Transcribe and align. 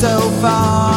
so 0.00 0.18
far. 0.40 0.89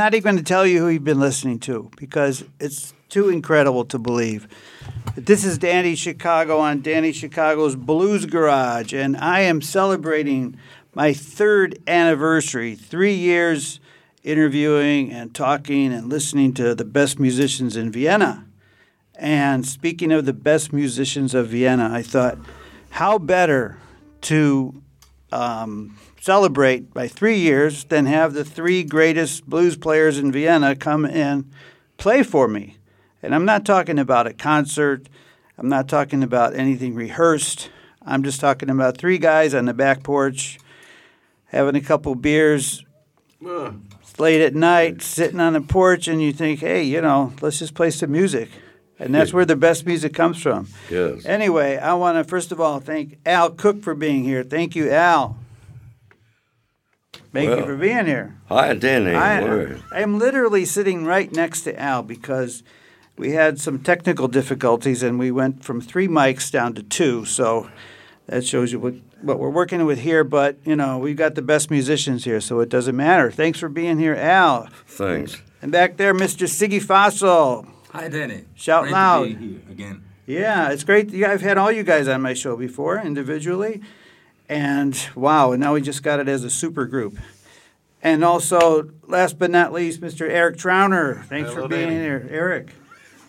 Not 0.00 0.14
even 0.14 0.36
going 0.36 0.42
to 0.42 0.48
tell 0.48 0.66
you 0.66 0.78
who 0.78 0.88
you've 0.88 1.04
been 1.04 1.20
listening 1.20 1.58
to 1.58 1.90
because 1.98 2.42
it's 2.58 2.94
too 3.10 3.28
incredible 3.28 3.84
to 3.84 3.98
believe. 3.98 4.48
This 5.14 5.44
is 5.44 5.58
Danny 5.58 5.94
Chicago 5.94 6.56
on 6.56 6.80
Danny 6.80 7.12
Chicago's 7.12 7.76
Blues 7.76 8.24
Garage, 8.24 8.94
and 8.94 9.14
I 9.14 9.40
am 9.40 9.60
celebrating 9.60 10.56
my 10.94 11.12
third 11.12 11.78
anniversary. 11.86 12.74
Three 12.76 13.12
years 13.12 13.78
interviewing 14.22 15.12
and 15.12 15.34
talking 15.34 15.92
and 15.92 16.08
listening 16.08 16.54
to 16.54 16.74
the 16.74 16.86
best 16.86 17.18
musicians 17.18 17.76
in 17.76 17.92
Vienna. 17.92 18.46
And 19.16 19.66
speaking 19.66 20.12
of 20.12 20.24
the 20.24 20.32
best 20.32 20.72
musicians 20.72 21.34
of 21.34 21.48
Vienna, 21.48 21.90
I 21.92 22.00
thought, 22.00 22.38
how 22.88 23.18
better 23.18 23.76
to 24.22 24.82
um, 25.30 25.98
celebrate 26.20 26.92
by 26.92 27.08
three 27.08 27.38
years 27.38 27.84
than 27.84 28.06
have 28.06 28.34
the 28.34 28.44
three 28.44 28.84
greatest 28.84 29.48
blues 29.48 29.76
players 29.76 30.18
in 30.18 30.30
Vienna 30.30 30.76
come 30.76 31.04
and 31.06 31.50
play 31.96 32.22
for 32.22 32.46
me. 32.46 32.76
And 33.22 33.34
I'm 33.34 33.44
not 33.44 33.64
talking 33.64 33.98
about 33.98 34.26
a 34.26 34.34
concert. 34.34 35.08
I'm 35.58 35.68
not 35.68 35.88
talking 35.88 36.22
about 36.22 36.54
anything 36.54 36.94
rehearsed. 36.94 37.70
I'm 38.02 38.22
just 38.22 38.40
talking 38.40 38.70
about 38.70 38.98
three 38.98 39.18
guys 39.18 39.54
on 39.54 39.64
the 39.64 39.74
back 39.74 40.02
porch 40.02 40.58
having 41.46 41.74
a 41.74 41.80
couple 41.80 42.14
beers. 42.14 42.84
It's 43.42 44.18
late 44.20 44.40
at 44.40 44.54
night, 44.54 45.02
sitting 45.02 45.40
on 45.40 45.54
the 45.54 45.60
porch, 45.60 46.06
and 46.06 46.22
you 46.22 46.32
think, 46.32 46.60
hey, 46.60 46.82
you 46.82 47.00
know, 47.00 47.32
let's 47.40 47.58
just 47.58 47.74
play 47.74 47.90
some 47.90 48.12
music. 48.12 48.50
And 48.98 49.14
that's 49.14 49.32
where 49.32 49.46
the 49.46 49.56
best 49.56 49.86
music 49.86 50.12
comes 50.12 50.42
from. 50.42 50.68
Yes. 50.90 51.24
Anyway, 51.24 51.78
I 51.78 51.94
want 51.94 52.18
to 52.18 52.24
first 52.24 52.52
of 52.52 52.60
all 52.60 52.80
thank 52.80 53.18
Al 53.24 53.50
Cook 53.50 53.82
for 53.82 53.94
being 53.94 54.24
here. 54.24 54.42
Thank 54.42 54.76
you, 54.76 54.90
Al. 54.90 55.38
Thank 57.32 57.50
you 57.50 57.64
for 57.64 57.76
being 57.76 58.06
here. 58.06 58.36
Hi, 58.48 58.74
Danny. 58.74 59.14
I, 59.14 59.42
Word. 59.42 59.82
I 59.92 60.00
am 60.00 60.18
literally 60.18 60.64
sitting 60.64 61.04
right 61.04 61.30
next 61.32 61.62
to 61.62 61.80
Al 61.80 62.02
because 62.02 62.62
we 63.16 63.32
had 63.32 63.60
some 63.60 63.78
technical 63.80 64.26
difficulties 64.26 65.02
and 65.02 65.18
we 65.18 65.30
went 65.30 65.62
from 65.62 65.80
three 65.80 66.08
mics 66.08 66.50
down 66.50 66.74
to 66.74 66.82
two. 66.82 67.24
So 67.24 67.70
that 68.26 68.44
shows 68.44 68.72
you 68.72 68.80
what, 68.80 68.94
what 69.20 69.38
we're 69.38 69.50
working 69.50 69.84
with 69.84 70.00
here. 70.00 70.24
But, 70.24 70.58
you 70.64 70.74
know, 70.74 70.98
we've 70.98 71.16
got 71.16 71.36
the 71.36 71.42
best 71.42 71.70
musicians 71.70 72.24
here, 72.24 72.40
so 72.40 72.60
it 72.60 72.68
doesn't 72.68 72.96
matter. 72.96 73.30
Thanks 73.30 73.60
for 73.60 73.68
being 73.68 73.98
here, 73.98 74.14
Al. 74.14 74.68
Thanks. 74.86 75.40
And 75.62 75.70
back 75.70 75.98
there, 75.98 76.14
Mr. 76.14 76.48
Siggy 76.48 76.82
Fassl. 76.82 77.68
Hi, 77.90 78.08
Danny. 78.08 78.44
Shout 78.54 78.84
Great 78.84 78.92
loud. 78.92 79.28
To 79.28 79.34
be 79.34 79.46
here 79.46 79.60
again. 79.70 80.04
Yeah, 80.26 80.70
it's 80.70 80.84
great. 80.84 81.10
Yeah, 81.10 81.32
I've 81.32 81.40
had 81.40 81.58
all 81.58 81.72
you 81.72 81.82
guys 81.82 82.06
on 82.06 82.22
my 82.22 82.34
show 82.34 82.56
before 82.56 82.98
individually, 83.00 83.82
and 84.50 84.98
wow, 85.14 85.52
and 85.52 85.60
now 85.60 85.72
we 85.74 85.80
just 85.80 86.02
got 86.02 86.18
it 86.20 86.28
as 86.28 86.42
a 86.44 86.50
super 86.50 86.84
group. 86.84 87.16
And 88.02 88.24
also, 88.24 88.90
last 89.06 89.38
but 89.38 89.50
not 89.50 89.72
least, 89.72 90.00
Mr. 90.00 90.28
Eric 90.28 90.56
Trauner. 90.56 91.24
Thanks 91.26 91.50
Hello, 91.50 91.62
for 91.62 91.68
being 91.68 91.88
Danny. 91.88 92.00
here, 92.00 92.26
Eric. 92.30 92.72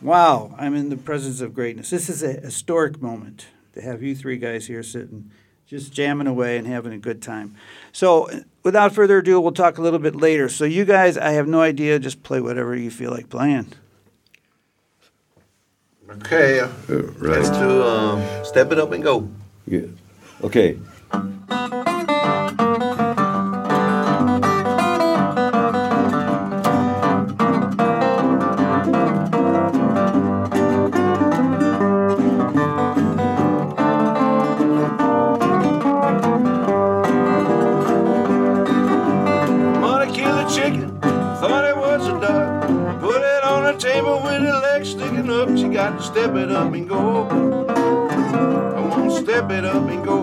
Wow, 0.02 0.56
I'm 0.58 0.74
in 0.74 0.90
the 0.90 0.98
presence 0.98 1.42
of 1.42 1.54
greatness. 1.54 1.92
This 1.92 2.10
is 2.10 2.24
a 2.24 2.34
historic 2.34 3.02
moment 3.02 3.48
to 3.74 3.82
have 3.82 4.02
you 4.02 4.16
three 4.16 4.38
guys 4.38 4.66
here 4.66 4.82
sitting, 4.82 5.30
just 5.68 5.94
jamming 5.94 6.26
away 6.26 6.58
and 6.58 6.66
having 6.66 6.92
a 6.94 6.98
good 6.98 7.22
time. 7.22 7.56
So, 7.92 8.28
without 8.64 8.96
further 8.96 9.20
ado, 9.20 9.40
we'll 9.40 9.52
talk 9.52 9.78
a 9.78 9.82
little 9.82 10.00
bit 10.00 10.16
later. 10.16 10.50
So, 10.50 10.66
you 10.66 10.86
guys, 10.86 11.18
I 11.20 11.32
have 11.34 11.48
no 11.48 11.62
idea. 11.62 12.00
Just 12.00 12.24
play 12.24 12.42
whatever 12.42 12.76
you 12.76 12.90
feel 12.90 13.12
like 13.12 13.30
playing. 13.30 13.68
Okay, 16.10 16.60
Uh, 16.62 16.68
let's 16.90 17.50
right. 17.50 17.60
do 17.60 17.84
um, 17.84 18.44
step 18.46 18.72
it 18.72 18.80
up 18.80 18.92
and 18.92 19.04
go. 19.04 19.30
Yeah. 19.68 19.82
Okay. 20.44 20.78
Step 49.42 49.52
it 49.58 49.66
up 49.66 49.90
and 49.90 50.06
go. 50.06 50.21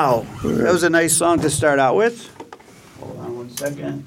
Wow, 0.00 0.24
that 0.44 0.72
was 0.72 0.82
a 0.82 0.88
nice 0.88 1.14
song 1.14 1.40
to 1.40 1.50
start 1.50 1.78
out 1.78 1.94
with. 1.94 2.34
Hold 3.00 3.18
on 3.18 3.36
one 3.36 3.50
second. 3.50 4.06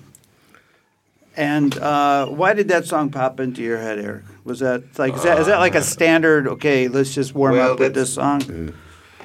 And 1.38 1.78
uh, 1.78 2.25
why 2.25 2.56
did 2.56 2.69
that 2.69 2.88
song 2.88 3.12
pop 3.12 3.40
into 3.40 3.62
your 3.62 3.78
head, 3.78 4.00
Eric? 4.00 4.24
Was 4.44 4.62
that 4.62 4.98
like 4.98 5.13
is 5.13 5.22
that, 5.22 5.38
is 5.38 5.45
that 5.45 5.60
like 5.60 5.75
a 5.75 5.84
standard? 5.84 6.48
Okay, 6.48 6.88
let's 6.88 7.13
just 7.13 7.36
warm 7.36 7.57
Well, 7.57 7.74
up 7.74 7.80
with 7.80 7.94
this 7.94 8.12
song. 8.12 8.74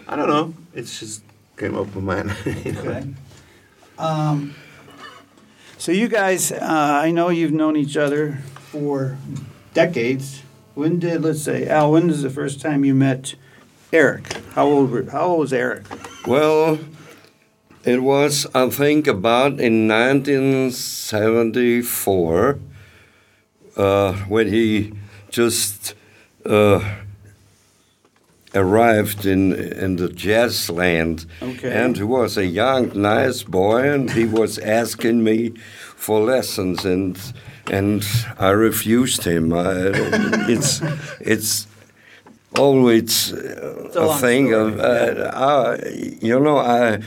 I 0.07 0.15
don't 0.15 0.29
know. 0.29 0.53
It's 0.75 1.01
just 1.01 1.23
came 1.57 1.75
up 1.75 1.95
with 1.95 2.05
mine. 2.05 2.37
you 2.45 2.73
know. 2.73 2.81
Okay. 2.83 3.15
Um, 3.99 4.55
so 5.79 5.91
you 5.91 6.07
guys, 6.07 6.53
uh, 6.53 6.59
I 6.61 7.13
know 7.13 7.31
you've 7.31 7.53
known 7.53 7.79
each 7.79 7.97
other 7.97 8.43
for 8.73 9.17
decades. 9.73 10.43
When 10.75 10.99
did 10.99 11.23
let's 11.23 11.43
say 11.43 11.67
Al? 11.67 11.93
When 11.93 12.09
was 12.09 12.21
the 12.21 12.29
first 12.29 12.61
time 12.61 12.85
you 12.85 12.95
met 12.95 13.37
Eric? 13.91 14.35
How 14.53 14.67
old? 14.67 14.91
Were, 14.91 15.11
how 15.11 15.23
old 15.23 15.41
was 15.41 15.55
Eric? 15.55 15.85
Well, 16.29 16.79
it 17.85 18.03
was, 18.03 18.47
I 18.55 18.69
think, 18.69 19.07
about 19.07 19.59
in 19.61 19.89
1974 19.89 22.59
uh, 23.79 24.13
when 24.13 24.49
he 24.49 24.93
just 25.31 25.95
uh, 26.45 26.97
arrived 28.55 29.25
in 29.25 29.55
in 29.55 29.97
the 29.97 30.11
jazz 30.11 30.69
land. 30.69 31.25
Okay. 31.41 31.73
And 31.73 31.97
he 31.97 32.03
was 32.03 32.37
a 32.37 32.45
young, 32.45 32.93
nice 33.01 33.43
boy, 33.43 33.91
and 33.91 34.11
he 34.11 34.27
was 34.27 34.59
asking 34.59 35.25
me 35.25 35.55
for 35.97 36.21
lessons, 36.21 36.85
and 36.85 37.19
and 37.71 38.05
I 38.39 38.51
refused 38.51 39.25
him. 39.25 39.55
I, 39.55 39.93
it's 40.47 40.83
it's 41.21 41.67
always 42.57 43.33
uh, 43.33 43.91
a 43.95 44.01
a, 44.09 44.15
thing 44.19 44.49
story, 44.49 44.73
of 44.73 44.81
uh, 44.81 44.83
uh, 44.83 45.77
you 46.23 46.39
know 46.41 46.59
I. 46.59 47.01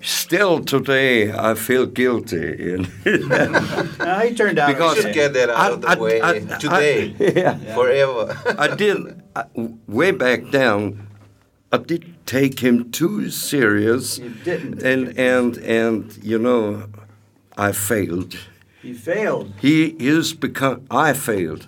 Still 0.00 0.60
today, 0.64 1.32
I 1.32 1.54
feel 1.54 1.84
guilty. 1.84 2.54
you 2.58 2.78
know. 2.78 2.88
Uh, 3.98 4.20
he 4.20 4.32
turned 4.32 4.56
out 4.58 4.68
Because- 4.68 4.92
okay. 4.92 5.02
Just 5.02 5.14
get 5.14 5.32
that 5.34 5.50
out 5.50 5.58
I- 5.58 5.72
of 5.74 5.80
the 5.82 5.88
I- 5.88 5.96
way 5.96 6.22
I- 6.22 6.38
today, 6.58 7.14
yeah. 7.36 7.58
forever. 7.74 8.38
I 8.56 8.68
did 8.76 8.96
I, 9.34 9.44
way 9.88 10.12
back 10.12 10.50
down. 10.52 11.08
I 11.72 11.78
did 11.78 12.04
take 12.26 12.60
him 12.60 12.92
too 12.92 13.28
serious, 13.30 14.18
You 14.18 14.30
didn't. 14.44 14.82
and 14.84 15.18
and 15.18 15.58
and 15.58 16.16
you 16.22 16.38
know, 16.38 16.84
I 17.56 17.72
failed. 17.72 18.36
He 18.80 18.94
failed. 18.94 19.52
He 19.60 19.96
is 19.98 20.32
become. 20.32 20.86
I 20.92 21.12
failed. 21.12 21.66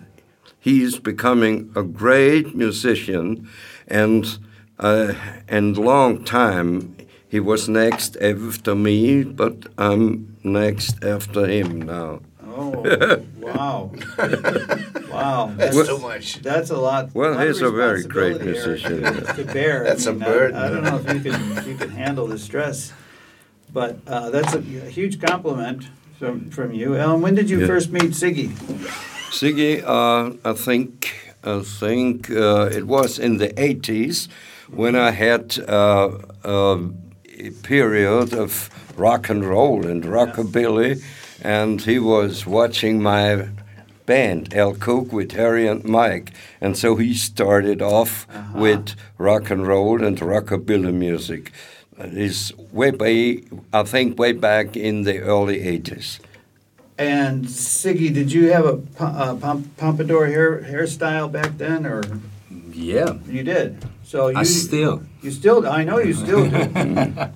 He 0.61 0.83
is 0.83 0.99
becoming 0.99 1.71
a 1.75 1.83
great 1.83 2.55
musician, 2.55 3.49
and 3.89 4.39
uh, 4.79 5.15
and 5.49 5.77
long 5.79 6.23
time 6.25 6.97
he 7.29 7.41
was 7.41 7.69
next 7.69 8.17
after 8.21 8.75
me, 8.75 9.25
but 9.25 9.55
I'm 9.79 10.37
next 10.45 11.03
after 11.05 11.47
him 11.47 11.83
now. 11.83 12.21
Oh, 12.47 12.71
wow. 13.39 13.91
wow. 15.11 15.53
That's 15.57 15.77
Well- 15.77 15.87
too 15.87 15.99
much. 15.99 16.43
That's 16.43 16.71
a 16.71 16.77
lot. 16.77 17.15
Well, 17.15 17.35
lot 17.35 17.47
he's 17.47 17.63
a 17.63 17.71
very 17.71 18.03
great 18.05 18.41
responsibility, 18.43 18.93
Eric, 18.93 19.15
musician. 19.25 19.37
To 19.47 19.53
bear. 19.53 19.85
That's 19.85 20.07
I 20.07 20.11
a 20.11 20.15
mean, 20.15 20.23
I- 20.23 20.27
burden. 20.27 20.57
I, 20.57 20.69
don't 20.69 20.85
know 20.85 20.97
if 20.99 21.15
you 21.15 21.21
can 21.31 21.59
if 21.59 21.67
you 21.67 21.75
can 21.77 21.91
handle 21.91 22.27
the 22.27 22.39
stress, 22.39 22.93
but 23.73 23.97
uh, 24.07 24.29
that's 24.31 24.53
a, 24.55 24.59
a 24.59 24.91
huge 24.91 25.21
compliment 25.23 25.89
from 26.19 26.51
from 26.51 26.73
you. 26.75 26.97
Ellen, 26.97 27.23
when 27.23 27.35
did 27.35 27.49
you 27.49 27.61
Yeah. 27.61 27.67
first 27.67 27.91
meet 27.91 28.13
Siggy? 28.13 28.51
Siggy, 29.31 29.81
uh, 29.85 30.37
I 30.45 30.53
think 30.55 31.15
I 31.45 31.61
think 31.61 32.29
uh, 32.31 32.69
it 32.73 32.89
was 32.89 33.17
in 33.17 33.39
the 33.39 33.51
80s 33.51 34.29
when 34.69 34.97
I 34.97 35.13
had 35.13 35.57
uh, 35.69 36.19
a 36.45 37.51
period 37.63 38.35
of 38.35 38.69
rock 38.97 39.29
and 39.29 39.45
roll 39.45 39.87
and 39.87 40.03
rockabilly, 40.03 41.03
and 41.43 41.81
he 41.81 42.01
was 42.01 42.45
watching 42.45 43.01
my 43.01 43.49
band, 44.05 44.53
Al 44.53 44.75
Cook, 44.75 45.13
with 45.13 45.31
Harry 45.33 45.69
and 45.69 45.85
Mike, 45.85 46.33
and 46.61 46.77
so 46.77 46.97
he 46.97 47.15
started 47.15 47.81
off 47.81 48.27
with 48.53 48.97
rock 49.17 49.49
and 49.49 49.65
roll 49.65 50.05
and 50.05 50.19
rockabilly 50.19 50.93
music. 50.93 51.53
It's 51.97 52.53
way 52.73 52.91
by, 52.91 53.43
I 53.73 53.85
think, 53.85 54.19
way 54.19 54.33
back 54.33 54.77
in 54.77 55.03
the 55.03 55.21
early 55.21 55.61
80s. 55.61 56.19
And 57.01 57.47
Siggy, 57.47 58.13
did 58.13 58.31
you 58.31 58.53
have 58.53 58.67
a, 58.67 58.77
a 59.01 59.35
pomp- 59.41 59.75
pompadour 59.79 60.27
hair 60.27 60.61
hairstyle 60.61 61.33
back 61.33 61.57
then, 61.57 61.87
or 61.87 62.03
Yeah, 62.73 63.17
you 63.27 63.43
did? 63.43 63.83
So 64.05 64.29
you 64.29 64.37
I 64.37 64.45
still. 64.45 65.01
you 65.23 65.31
still 65.31 65.67
I 65.67 65.85
know 65.85 65.99
you 65.99 66.13
still 66.13 66.45
do, 66.45 66.61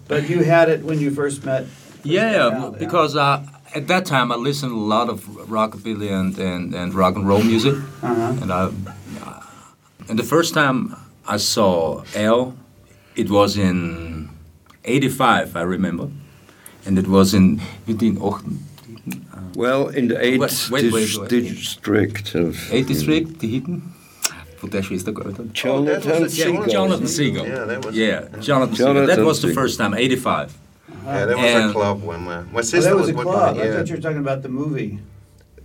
but 0.09 0.29
you 0.29 0.45
had 0.45 0.69
it 0.69 0.85
when 0.85 1.01
you 1.01 1.11
first 1.11 1.45
met. 1.47 1.65
first 1.65 2.05
met 2.05 2.13
Yeah, 2.13 2.51
Al, 2.61 2.73
because 2.73 3.17
uh, 3.17 3.41
at 3.75 3.87
that 3.89 4.05
time 4.05 4.31
I 4.33 4.37
listened 4.37 4.73
a 4.73 4.77
lot 4.97 5.09
of 5.09 5.25
rockabilly 5.49 6.11
and, 6.13 6.37
and, 6.39 6.75
and 6.75 6.93
rock 6.95 7.17
and 7.17 7.27
roll 7.27 7.43
music, 7.43 7.75
Uh-huh. 8.03 8.43
and 8.43 8.53
I 8.53 8.69
uh, 9.25 9.41
and 10.11 10.19
the 10.19 10.25
first 10.29 10.53
time 10.53 10.95
I 11.27 11.39
saw 11.39 12.03
Al, 12.15 12.53
it 13.17 13.31
was 13.31 13.57
in 13.57 14.29
'85, 14.85 15.57
I 15.57 15.63
remember, 15.63 16.09
and 16.85 16.99
it 16.99 17.07
was 17.09 17.33
in 17.33 17.61
within 17.87 18.19
Well, 19.57 19.89
in 19.89 20.09
the 20.09 20.15
8th 20.17 20.71
Wait, 20.71 20.83
wait, 20.85 20.93
wait, 20.93 21.19
wait. 21.19 21.29
district 21.31 22.35
of 22.35 22.55
8th 22.71 22.81
hmm. 22.83 22.87
district, 22.89 23.39
die 23.41 23.47
hitten. 23.49 23.83
På 24.61 24.67
der 24.67 24.83
schwester 24.83 25.13
Gøten. 25.13 25.51
Jonathan 25.55 25.97
Oh, 25.97 26.01
that 26.01 26.21
was 26.23 26.39
a 26.39 26.51
Yeah, 26.51 26.67
Jonathan 26.73 27.07
Seagull. 27.07 27.47
Yeah, 27.47 27.65
that 27.67 27.85
was- 27.85 27.97
Yeah, 27.97 28.21
Jonathan 28.41 28.77
Seagull. 28.77 29.07
That 29.07 29.25
was 29.25 29.41
the 29.43 29.53
first 29.55 29.79
time, 29.79 29.95
'85. 29.95 30.53
Yeah, 31.07 31.27
that 31.27 31.37
was 31.37 31.45
And- 31.45 31.71
a 31.71 31.73
club 31.73 32.03
when 32.03 32.21
my, 32.25 32.41
my 32.53 32.59
Oh, 32.59 32.63
sister 32.63 32.81
that 32.91 32.97
was 32.97 33.09
a 33.11 33.15
with 33.15 33.27
club. 33.27 33.57
me. 33.57 33.63
I 33.63 33.65
Yeah. 33.67 33.73
thought 33.75 33.89
you 33.89 33.97
were 33.97 34.03
talking 34.03 34.19
about 34.27 34.43
the 34.43 34.49
movie. 34.49 34.99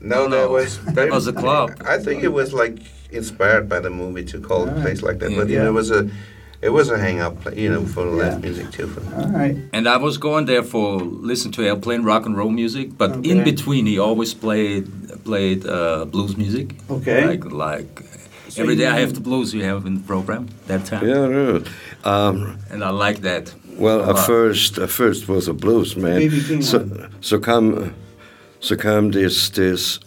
No, 0.02 0.28
No, 0.28 0.30
that 0.38 0.50
was 0.50 0.78
very, 0.96 1.10
was 1.12 1.28
a 1.28 1.34
club. 1.34 1.70
I 1.86 1.98
think 1.98 2.24
it 2.24 2.34
was 2.34 2.54
like 2.54 2.76
inspired 3.12 3.68
by 3.70 3.80
the 3.80 3.90
movie 3.90 4.24
to 4.32 4.40
call 4.40 4.68
it 4.68 4.78
a 4.78 4.82
place 4.82 5.02
like 5.02 5.20
that. 5.20 5.32
Yeah. 5.32 5.38
But 5.40 5.50
you 5.50 5.58
know, 5.58 5.64
Yeah. 5.64 5.70
it 5.70 5.74
was 5.82 5.92
a 5.92 6.10
it 6.62 6.70
was 6.70 6.90
a 6.90 6.98
hang 6.98 7.20
up, 7.22 7.36
you 7.56 7.70
know, 7.74 7.86
for 7.86 8.06
Yeah. 8.06 8.24
live 8.24 8.42
music 8.44 8.72
too. 8.72 8.88
For 8.88 9.02
All 9.22 9.30
right. 9.42 9.56
And 9.74 9.88
I 9.88 9.98
was 9.98 10.18
going 10.18 10.46
there 10.46 10.64
for 10.64 10.86
listen 11.32 11.52
to 11.54 11.68
Al 11.70 11.78
playing 11.78 12.04
rock 12.04 12.26
and 12.26 12.36
roll 12.38 12.52
music, 12.52 12.88
but 12.98 13.12
Okay. 13.12 13.30
in 13.32 13.44
between 13.44 13.86
he 13.86 13.98
always 14.00 14.34
played 14.34 14.86
played 15.24 15.66
uh, 15.66 16.06
blues 16.14 16.36
music. 16.38 16.68
Okay. 16.90 17.26
Like 17.32 17.46
like 17.70 17.92
So 18.50 18.62
every 18.64 18.76
day 18.76 18.88
I 18.88 19.00
have 19.04 19.14
the 19.14 19.22
blues 19.30 19.54
you 19.54 19.64
have 19.64 19.82
in 19.90 19.94
the 20.00 20.04
program 20.14 20.44
that 20.68 20.82
time, 20.86 21.06
Yeah, 21.08 21.28
yeah. 21.38 21.60
Um, 22.12 22.36
and 22.72 22.84
I 22.84 22.90
like 23.08 23.20
that. 23.22 23.54
well, 23.86 24.00
at 24.12 24.18
first, 24.26 24.78
at 24.80 24.90
first 24.90 25.28
was 25.28 25.48
a 25.48 25.54
blues 25.54 25.96
man. 25.96 26.18
B.B. 26.20 26.36
King 26.48 26.62
So, 26.64 26.78
so 27.22 27.40
come, 27.40 27.94
so 28.60 28.76
come 28.76 29.12
this 29.12 29.50
this 29.50 30.00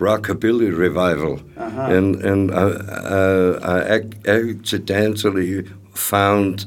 rockabilly 0.00 0.70
revival, 0.86 1.34
Uh-huh. 1.56 1.96
and 1.96 2.08
and 2.30 2.50
I, 2.50 2.64
I, 3.14 3.94
I 3.94 4.00
accidentally 4.28 5.64
found 5.94 6.66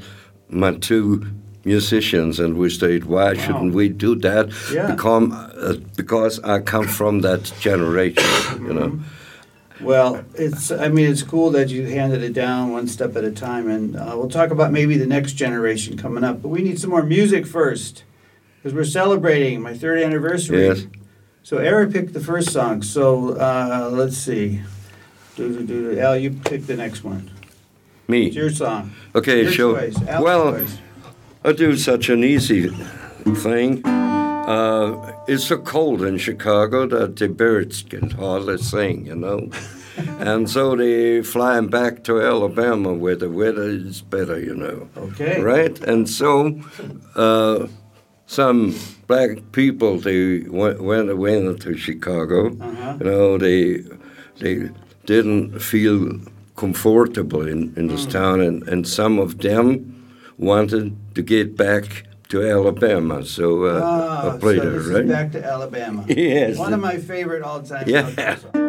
my 0.49 0.73
two 0.73 1.25
musicians, 1.65 2.39
and 2.39 2.57
we 2.57 2.69
said, 2.69 3.03
why 3.03 3.35
shouldn't 3.35 3.73
we 3.73 3.89
do 3.89 4.15
that? 4.15 4.49
Yeah. 4.71 4.91
Become, 4.91 5.33
uh, 5.33 5.73
because 5.95 6.39
I 6.39 6.59
come 6.59 6.87
from 6.87 7.21
that 7.21 7.51
generation, 7.59 8.65
you 8.65 8.73
know. 8.73 8.99
Well, 9.81 10.23
it's, 10.33 10.71
I 10.71 10.87
mean, 10.87 11.11
it's 11.11 11.21
cool 11.21 11.51
that 11.51 11.69
you 11.69 11.85
handed 11.85 12.23
it 12.23 12.33
down 12.33 12.71
one 12.71 12.87
step 12.87 13.15
at 13.15 13.23
a 13.23 13.31
time, 13.31 13.69
and 13.69 13.95
uh, 13.95 14.13
we'll 14.15 14.29
talk 14.29 14.49
about 14.51 14.71
maybe 14.71 14.97
the 14.97 15.05
next 15.05 15.33
generation 15.33 15.97
coming 15.97 16.23
up. 16.23 16.41
But 16.41 16.47
we 16.47 16.61
need 16.61 16.79
some 16.79 16.89
more 16.89 17.03
music 17.03 17.45
first, 17.45 18.03
because 18.57 18.73
we're 18.73 18.85
celebrating 18.85 19.61
my 19.61 19.77
third 19.77 20.01
anniversary. 20.01 20.65
Yes. 20.65 20.87
So 21.43 21.57
Eric 21.57 21.91
picked 21.93 22.13
the 22.13 22.19
first 22.19 22.51
song. 22.51 22.81
So 22.81 23.37
uh, 23.37 23.89
let's 23.91 24.17
see. 24.17 24.61
Do, 25.35 25.53
do, 25.53 25.93
do. 25.93 25.99
Al, 25.99 26.17
you 26.17 26.31
pick 26.31 26.65
the 26.65 26.75
next 26.75 27.03
one. 27.03 27.29
Me. 28.07 28.27
It's 28.27 28.35
your 28.35 28.49
song. 28.49 28.93
Okay, 29.15 29.43
your 29.43 29.51
sure. 29.51 29.79
choice. 29.79 29.99
Well, 29.99 30.53
choice. 30.53 30.77
I 31.43 31.51
do 31.51 31.75
such 31.75 32.09
an 32.09 32.23
easy 32.23 32.69
thing. 33.35 33.85
Uh, 33.85 35.13
it's 35.27 35.45
so 35.45 35.57
cold 35.57 36.01
in 36.03 36.17
Chicago 36.17 36.87
that 36.87 37.17
the 37.17 37.27
birds 37.27 37.83
can 37.83 38.09
hardly 38.11 38.57
sing, 38.57 39.05
you 39.05 39.15
know. 39.15 39.49
and 40.19 40.49
so 40.49 40.75
they 40.75 41.21
flying 41.21 41.67
back 41.67 42.03
to 42.05 42.21
Alabama 42.21 42.93
where 42.93 43.15
the 43.15 43.29
weather 43.29 43.63
is 43.63 44.01
better, 44.01 44.39
you 44.39 44.55
know. 44.55 44.87
Okay. 44.95 45.41
Right, 45.41 45.77
and 45.81 46.09
so 46.09 46.61
uh, 47.15 47.67
some 48.25 48.73
black 49.07 49.51
people 49.51 49.99
they 49.99 50.39
went 50.47 50.81
went, 50.81 51.17
went 51.17 51.61
to 51.61 51.75
Chicago. 51.75 52.55
Uh-huh. 52.57 52.97
You 52.99 53.05
know, 53.05 53.37
they 53.37 53.83
they 54.39 54.69
didn't 55.05 55.59
feel 55.59 56.21
comfortable 56.57 57.47
in, 57.47 57.73
in 57.77 57.87
this 57.87 58.05
town, 58.05 58.41
and, 58.41 58.67
and 58.67 58.85
some 58.85 59.19
of 59.19 59.37
them 59.37 59.69
wanted 60.37 60.97
to 61.15 61.21
get 61.21 61.55
back 61.55 62.03
to 62.29 62.43
Alabama. 62.43 63.23
So 63.23 63.63
uh, 63.65 63.81
Ah, 63.81 64.35
I 64.35 64.37
played 64.37 64.61
so 64.61 64.93
right? 64.93 65.07
back 65.07 65.31
to 65.31 65.43
Alabama. 65.45 66.03
Yes. 66.09 66.57
One 66.57 66.73
of 66.73 66.81
my 66.81 66.97
favorite 66.97 67.43
all-time 67.43 67.85
Yeah. 67.87 68.37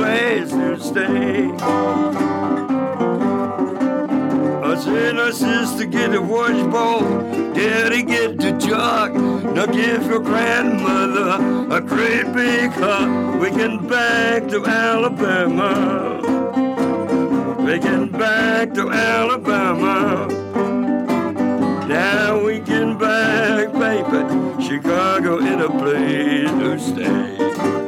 place 0.00 0.50
to 0.50 0.80
stay. 0.80 1.50
I 4.70 4.74
said, 4.82 5.18
our 5.18 5.32
sister 5.32 5.84
get 5.84 6.12
the 6.12 6.18
washbowl, 6.18 7.54
daddy 7.54 8.02
get 8.02 8.38
the 8.38 8.52
jug. 8.52 9.14
Now 9.54 9.66
give 9.66 10.06
your 10.06 10.20
grandmother 10.20 11.76
a 11.76 11.80
great 11.82 12.32
big 12.32 12.70
hug. 12.70 13.40
We 13.40 13.50
get 13.50 13.86
back 13.88 14.48
to 14.48 14.64
Alabama. 14.64 15.72
We 17.58 17.78
get 17.78 18.12
back 18.12 18.72
to 18.74 18.90
Alabama. 18.90 20.28
Now 21.86 22.42
we 22.42 22.60
get 22.60 22.98
back, 22.98 23.72
baby. 23.72 24.20
Chicago 24.66 25.38
in 25.38 25.60
a 25.60 25.68
place 25.68 26.50
to 26.62 26.78
stay. 26.78 27.79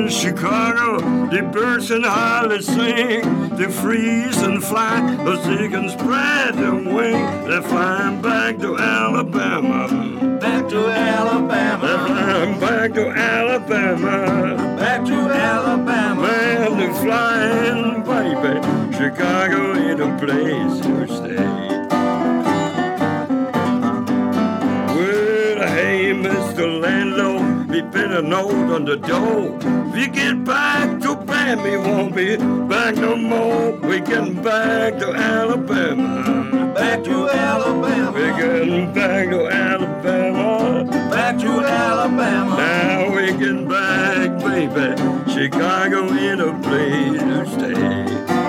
In 0.00 0.08
Chicago, 0.08 0.98
the 1.28 1.42
birds 1.52 1.90
and 1.90 2.04
holly 2.04 2.62
sing, 2.62 3.50
they 3.56 3.70
freeze 3.70 4.40
and 4.42 4.62
fly, 4.62 5.00
they 5.24 5.68
can 5.68 5.88
spread 5.90 6.54
their 6.54 6.74
wings. 6.74 7.46
They're 7.46 7.62
flying 7.62 8.22
back 8.22 8.58
to 8.58 8.78
Alabama. 8.78 10.38
Back 10.40 10.68
to 10.70 10.86
Alabama. 10.88 11.86
They're 11.86 12.06
flying 12.06 12.60
back 12.60 12.92
to 12.94 13.08
Alabama. 13.10 14.76
Back 14.78 15.04
to 15.06 15.14
Alabama. 15.14 16.22
Man, 16.22 16.78
they're 16.78 16.94
flying, 16.94 18.02
baby. 18.02 18.96
Chicago 18.96 19.76
ain't 19.76 20.00
a 20.00 20.10
place 20.18 20.80
to 20.86 21.16
stay. 21.16 21.49
We 27.80 27.86
put 27.86 28.12
a 28.12 28.20
note 28.20 28.74
on 28.74 28.84
the 28.84 28.96
door. 28.96 29.58
If 29.88 29.96
you 29.96 30.08
get 30.08 30.44
back 30.44 31.00
to 31.00 31.16
Bam, 31.16 31.62
we 31.62 31.78
won't 31.78 32.14
be 32.14 32.36
back 32.36 32.96
no 32.96 33.16
more. 33.16 33.72
We 33.72 34.00
getting 34.00 34.42
back 34.42 34.98
to 34.98 35.14
Alabama. 35.14 36.74
Back 36.74 37.02
to 37.04 37.30
Alabama. 37.30 38.12
We're 38.12 38.36
getting 38.36 38.92
back 38.92 39.30
to 39.30 39.48
Alabama. 39.48 40.84
Back 41.10 41.38
to 41.38 41.48
Alabama. 41.48 42.56
Now 42.58 43.16
we 43.16 43.28
getting 43.28 43.66
back, 43.66 44.38
baby. 44.44 45.32
Chicago 45.32 46.12
ain't 46.12 46.42
a 46.42 46.52
place 46.60 47.22
to 47.22 47.46
stay. 47.46 48.39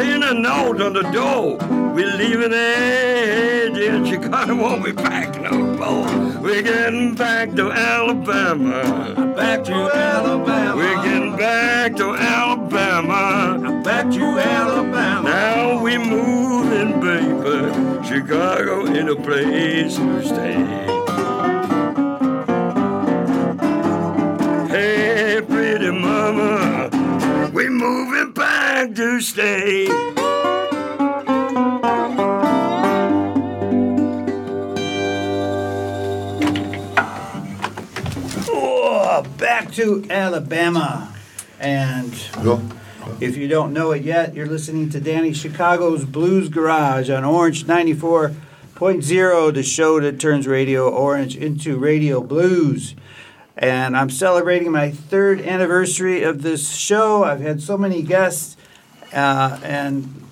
Pin 0.00 0.22
a 0.22 0.32
note 0.32 0.80
on 0.80 0.94
the 0.94 1.02
door. 1.12 1.58
We're 1.94 2.16
leaving 2.16 2.52
it 2.52 3.76
in 3.76 4.06
Chicago, 4.06 4.56
won't 4.62 4.84
be 4.84 4.92
back 4.92 5.38
no 5.40 5.52
more. 5.52 6.40
We're 6.40 6.62
getting 6.62 7.14
back 7.14 7.52
to 7.56 7.70
Alabama. 7.70 9.34
Back 9.36 9.64
to 9.64 9.74
Alabama. 9.74 10.76
We're 10.76 11.02
getting 11.02 11.36
back 11.36 11.96
to 11.96 12.14
Alabama. 12.14 13.82
Back 13.84 14.10
to 14.12 14.24
Alabama. 14.38 15.28
Now 15.28 15.82
we 15.82 15.98
moving, 15.98 16.92
baby. 17.00 18.06
Chicago 18.08 18.86
in 18.86 19.08
a 19.08 19.16
place 19.16 19.96
to 19.96 20.22
stay. 20.24 20.60
Hey, 24.74 25.42
pretty 25.46 25.90
mama, 25.90 26.88
we 27.52 27.68
moving 27.68 28.32
back 28.90 28.96
to 28.96 29.20
stay. 29.20 29.86
Oh, 38.48 39.22
back 39.38 39.70
to 39.72 40.04
Alabama. 40.10 41.14
And 41.60 42.12
if 43.20 43.36
you 43.36 43.46
don't 43.48 43.72
know 43.72 43.92
it 43.92 44.02
yet, 44.02 44.34
you're 44.34 44.46
listening 44.46 44.90
to 44.90 45.00
Danny 45.00 45.32
Chicago's 45.32 46.04
Blues 46.04 46.48
Garage 46.48 47.10
on 47.10 47.24
Orange 47.24 47.64
94.0, 47.64 49.54
the 49.54 49.62
show 49.62 50.00
that 50.00 50.18
turns 50.18 50.48
Radio 50.48 50.88
Orange 50.88 51.36
into 51.36 51.78
Radio 51.78 52.20
Blues. 52.20 52.96
And 53.56 53.96
I'm 53.96 54.10
celebrating 54.10 54.72
my 54.72 54.90
third 54.90 55.40
anniversary 55.42 56.22
of 56.22 56.42
this 56.42 56.74
show. 56.74 57.22
I've 57.24 57.40
had 57.40 57.60
so 57.60 57.76
many 57.76 58.00
guests, 58.02 58.56
uh, 59.12 59.58
and 59.62 60.26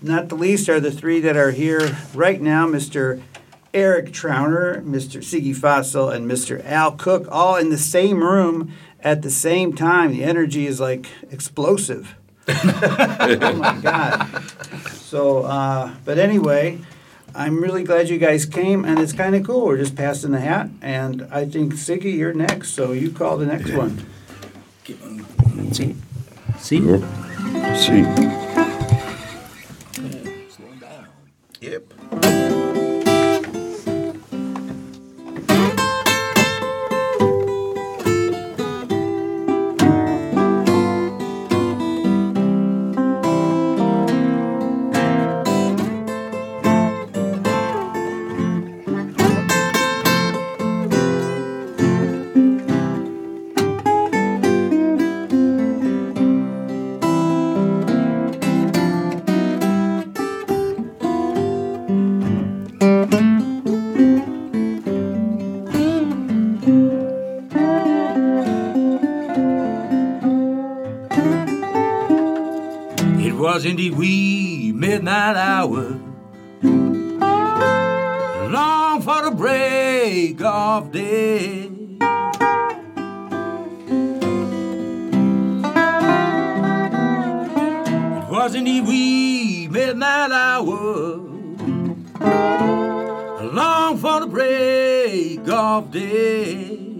not 0.00 0.28
the 0.28 0.34
least 0.34 0.68
are 0.68 0.80
the 0.80 0.90
three 0.90 1.20
that 1.20 1.36
are 1.36 1.50
here 1.50 1.96
right 2.14 2.40
now 2.40 2.66
Mr. 2.66 3.22
Eric 3.74 4.12
Trauner, 4.12 4.84
Mr. 4.84 5.20
Siggy 5.22 5.56
Fassl, 5.56 6.14
and 6.14 6.30
Mr. 6.30 6.64
Al 6.66 6.92
Cook, 6.92 7.26
all 7.30 7.56
in 7.56 7.70
the 7.70 7.78
same 7.78 8.22
room 8.22 8.72
at 9.00 9.22
the 9.22 9.30
same 9.30 9.74
time. 9.74 10.12
The 10.12 10.24
energy 10.24 10.66
is 10.66 10.78
like 10.78 11.06
explosive. 11.30 12.14
oh 12.48 13.54
my 13.56 13.78
God. 13.80 14.42
So, 14.90 15.44
uh, 15.44 15.94
but 16.04 16.18
anyway, 16.18 16.78
I'm 17.34 17.62
really 17.62 17.82
glad 17.84 18.08
you 18.08 18.18
guys 18.18 18.44
came, 18.44 18.84
and 18.84 18.98
it's 18.98 19.12
kind 19.12 19.34
of 19.34 19.44
cool. 19.46 19.66
We're 19.66 19.78
just 19.78 19.96
passing 19.96 20.32
the 20.32 20.40
hat, 20.40 20.68
and 20.82 21.26
I 21.30 21.46
think 21.46 21.74
Siggy, 21.74 22.16
you're 22.16 22.34
next, 22.34 22.70
so 22.70 22.92
you 22.92 23.10
call 23.10 23.38
the 23.38 23.46
next 23.46 23.72
one. 23.72 24.06
See? 26.62 26.78
See? 26.78 27.02
See. 27.74 28.04
Yep. 31.60 32.51
Was 73.42 73.64
in 73.64 73.74
the 73.74 73.90
wee 73.90 74.70
midnight 74.72 75.34
hour, 75.34 75.98
long 78.52 79.02
for 79.02 79.24
the 79.24 79.32
break 79.32 80.40
of 80.42 80.92
day. 80.92 81.64
It 88.16 88.30
was 88.30 88.54
in 88.54 88.62
the 88.62 88.80
wee 88.82 89.66
midnight 89.68 90.30
hour, 90.30 91.16
long 93.52 93.98
for 93.98 94.20
the 94.20 94.28
break 94.28 95.48
of 95.48 95.90
day. 95.90 96.91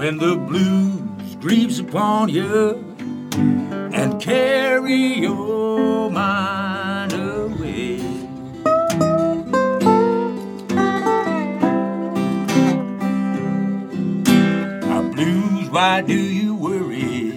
When 0.00 0.16
the 0.16 0.34
blues 0.34 1.36
creeps 1.42 1.78
upon 1.78 2.30
you 2.30 2.70
and 3.92 4.18
carry 4.18 4.96
your 4.96 6.10
mind 6.10 7.12
away. 7.12 8.00
Our 14.90 15.02
blues, 15.12 15.68
why 15.68 16.00
do 16.00 16.18
you 16.18 16.54
worry? 16.54 17.32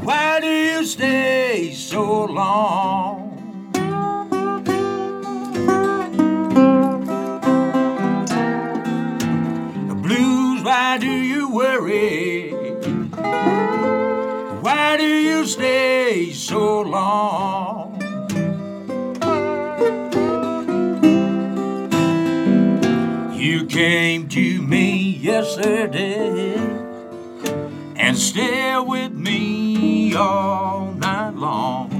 Why 0.00 0.40
do 0.40 0.48
you 0.48 0.86
stay 0.86 1.74
so 1.74 2.24
long? 2.24 3.11
So 16.12 16.82
long? 16.82 17.98
You 23.34 23.64
came 23.64 24.28
to 24.28 24.60
me 24.60 25.12
yesterday 25.12 26.54
and 27.96 28.18
stayed 28.18 28.86
with 28.86 29.12
me 29.12 30.14
all 30.14 30.92
night 30.92 31.34
long. 31.34 31.91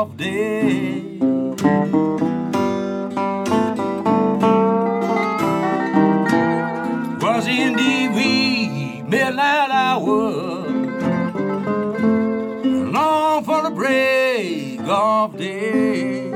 Of 0.00 0.16
day. 0.16 1.18
Was 7.20 7.46
indeed 7.48 8.08
we 8.14 9.02
midnight 9.02 9.70
hour. 9.70 10.30
Long 12.96 13.42
for 13.42 13.60
the 13.62 13.70
break 13.70 14.80
of 14.86 15.36
day. 15.36 16.30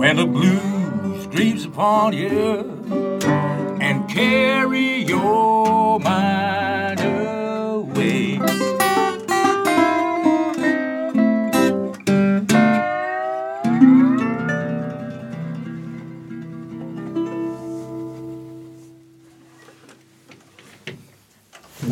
when 0.00 0.16
the 0.16 0.26
blues 0.26 1.26
creeps 1.28 1.64
upon 1.66 2.12
you 2.12 2.32
and 3.80 4.08
carry 4.08 4.79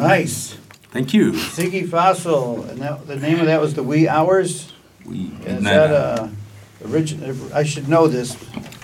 Nice. 0.09 0.57
Thank 0.91 1.13
you. 1.13 1.33
Siggy 1.33 1.87
Fassl, 1.87 2.69
and 2.69 2.81
that, 2.81 3.07
the 3.07 3.17
name 3.17 3.41
of 3.41 3.47
that 3.47 3.61
was 3.61 3.75
The 3.75 3.83
Wee 3.83 4.09
Hours? 4.09 4.73
We, 5.05 5.31
Is 5.45 5.63
that 5.65 5.91
a, 5.91 6.31
origin, 6.85 7.51
I 7.53 7.63
should 7.63 7.89
know 7.89 8.09
this, 8.09 8.37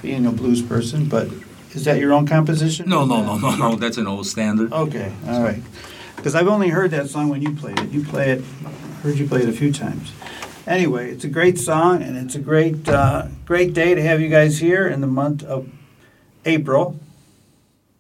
being 0.03 0.27
a 0.27 0.31
blues 0.31 0.61
person, 0.61 1.09
but 1.09 1.29
is 1.73 1.85
that 1.87 1.99
your 1.99 2.13
own 2.13 2.27
composition? 2.27 2.89
no, 2.89 3.05
no, 3.05 3.23
no, 3.23 3.39
no, 3.39 3.57
no. 3.57 3.77
That's 3.77 3.97
an 3.97 4.07
old 4.07 4.27
standard. 4.27 4.73
Okay, 4.73 5.13
all 5.27 5.43
right. 5.43 5.63
Because 6.17 6.35
I've 6.35 6.49
only 6.49 6.69
heard 6.69 6.91
that 6.93 7.09
song 7.09 7.31
when 7.31 7.43
you 7.43 7.53
played 7.53 7.79
it. 7.81 7.91
You 7.91 8.05
play 8.05 8.31
it, 8.31 8.45
heard 9.03 9.17
you 9.19 9.27
play 9.27 9.43
it 9.43 9.49
a 9.49 9.53
few 9.53 9.73
times. 9.73 10.13
Anyway, 10.67 11.11
it's 11.11 11.25
a 11.25 11.29
great 11.29 11.59
song, 11.59 12.03
and 12.03 12.17
it's 12.17 12.35
a 12.35 12.39
great, 12.39 12.89
uh, 12.89 13.29
great 13.45 13.75
day 13.75 13.95
to 13.95 14.03
have 14.03 14.21
you 14.21 14.29
guys 14.29 14.59
here 14.59 14.87
in 14.87 15.01
the 15.01 15.07
month 15.07 15.43
of 15.43 15.69
April. 16.45 16.99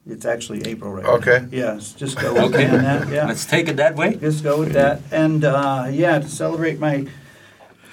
It's 0.06 0.26
actually 0.26 0.62
April 0.66 0.92
right 0.92 1.04
now. 1.04 1.12
Okay. 1.12 1.46
Yes, 1.50 1.92
just 1.92 2.18
go 2.20 2.34
with 2.34 2.54
Okay. 2.54 2.66
that, 2.66 3.08
yeah. 3.08 3.26
Let's 3.28 3.46
take 3.46 3.68
it 3.68 3.76
that 3.76 3.96
way. 3.96 4.16
Just 4.16 4.44
go 4.44 4.58
with 4.58 4.72
that. 4.74 5.00
And 5.10 5.44
uh, 5.44 5.86
yeah, 5.90 6.18
to 6.18 6.28
celebrate 6.28 6.78
my 6.78 7.06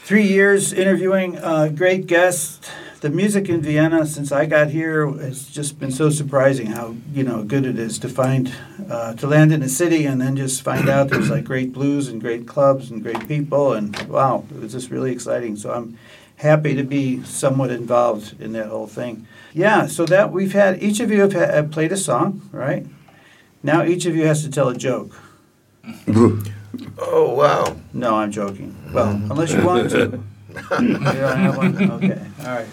three 0.03 0.27
years 0.27 0.73
interviewing 0.73 1.37
uh, 1.37 1.69
great 1.69 2.07
guests, 2.07 2.69
the 2.99 3.09
music 3.09 3.47
in 3.47 3.61
Vienna 3.61 4.05
since 4.05 4.31
I 4.31 4.45
got 4.45 4.71
here 4.71 5.07
has 5.09 5.47
just 5.47 5.79
been 5.79 5.89
so 5.91 6.09
surprising 6.09 6.67
how 6.67 6.95
you 7.13 7.23
know 7.23 7.43
good 7.43 7.65
it 7.65 7.79
is 7.79 7.97
to 7.99 8.09
find 8.09 8.53
uh, 8.89 9.13
to 9.15 9.25
land 9.25 9.53
in 9.53 9.63
a 9.63 9.69
city 9.69 10.05
and 10.05 10.19
then 10.21 10.35
just 10.35 10.61
find 10.61 10.89
out 10.89 11.07
there's 11.09 11.29
like 11.29 11.45
great 11.45 11.71
blues 11.71 12.09
and 12.09 12.19
great 12.21 12.45
clubs 12.45 12.91
and 12.91 13.01
great 13.01 13.25
people 13.27 13.73
and 13.73 13.97
wow, 14.07 14.43
it 14.53 14.59
was 14.61 14.73
just 14.73 14.91
really 14.91 15.11
exciting. 15.13 15.55
So 15.55 15.71
I'm 15.73 15.97
happy 16.41 16.73
to 16.75 16.83
be 16.83 17.23
somewhat 17.23 17.69
involved 17.69 18.41
in 18.41 18.53
that 18.53 18.67
whole 18.67 18.87
thing. 18.87 19.27
Yeah, 19.53 19.85
so 19.85 20.05
that 20.05 20.31
we've 20.31 20.53
had 20.53 20.81
each 20.81 20.99
of 20.99 21.11
you 21.11 21.21
have, 21.21 21.33
ha- 21.33 21.53
have 21.53 21.69
played 21.71 21.91
a 21.91 21.97
song, 21.97 22.41
right? 22.51 22.85
Now 23.61 23.83
each 23.83 24.07
of 24.07 24.15
you 24.15 24.25
has 24.25 24.43
to 24.43 24.49
tell 24.51 24.69
a 24.69 24.75
joke. 24.75 25.15
Oh, 26.97 27.33
wow. 27.33 27.75
No, 27.93 28.15
I'm 28.15 28.31
joking. 28.31 28.75
Well, 28.93 29.09
unless 29.09 29.51
you 29.51 29.65
want 29.65 29.89
to. 29.91 29.97
you 30.79 30.97
don't 30.97 31.37
have 31.37 31.57
one? 31.57 31.91
Okay, 31.91 32.21
all 32.39 32.45
right. 32.45 32.67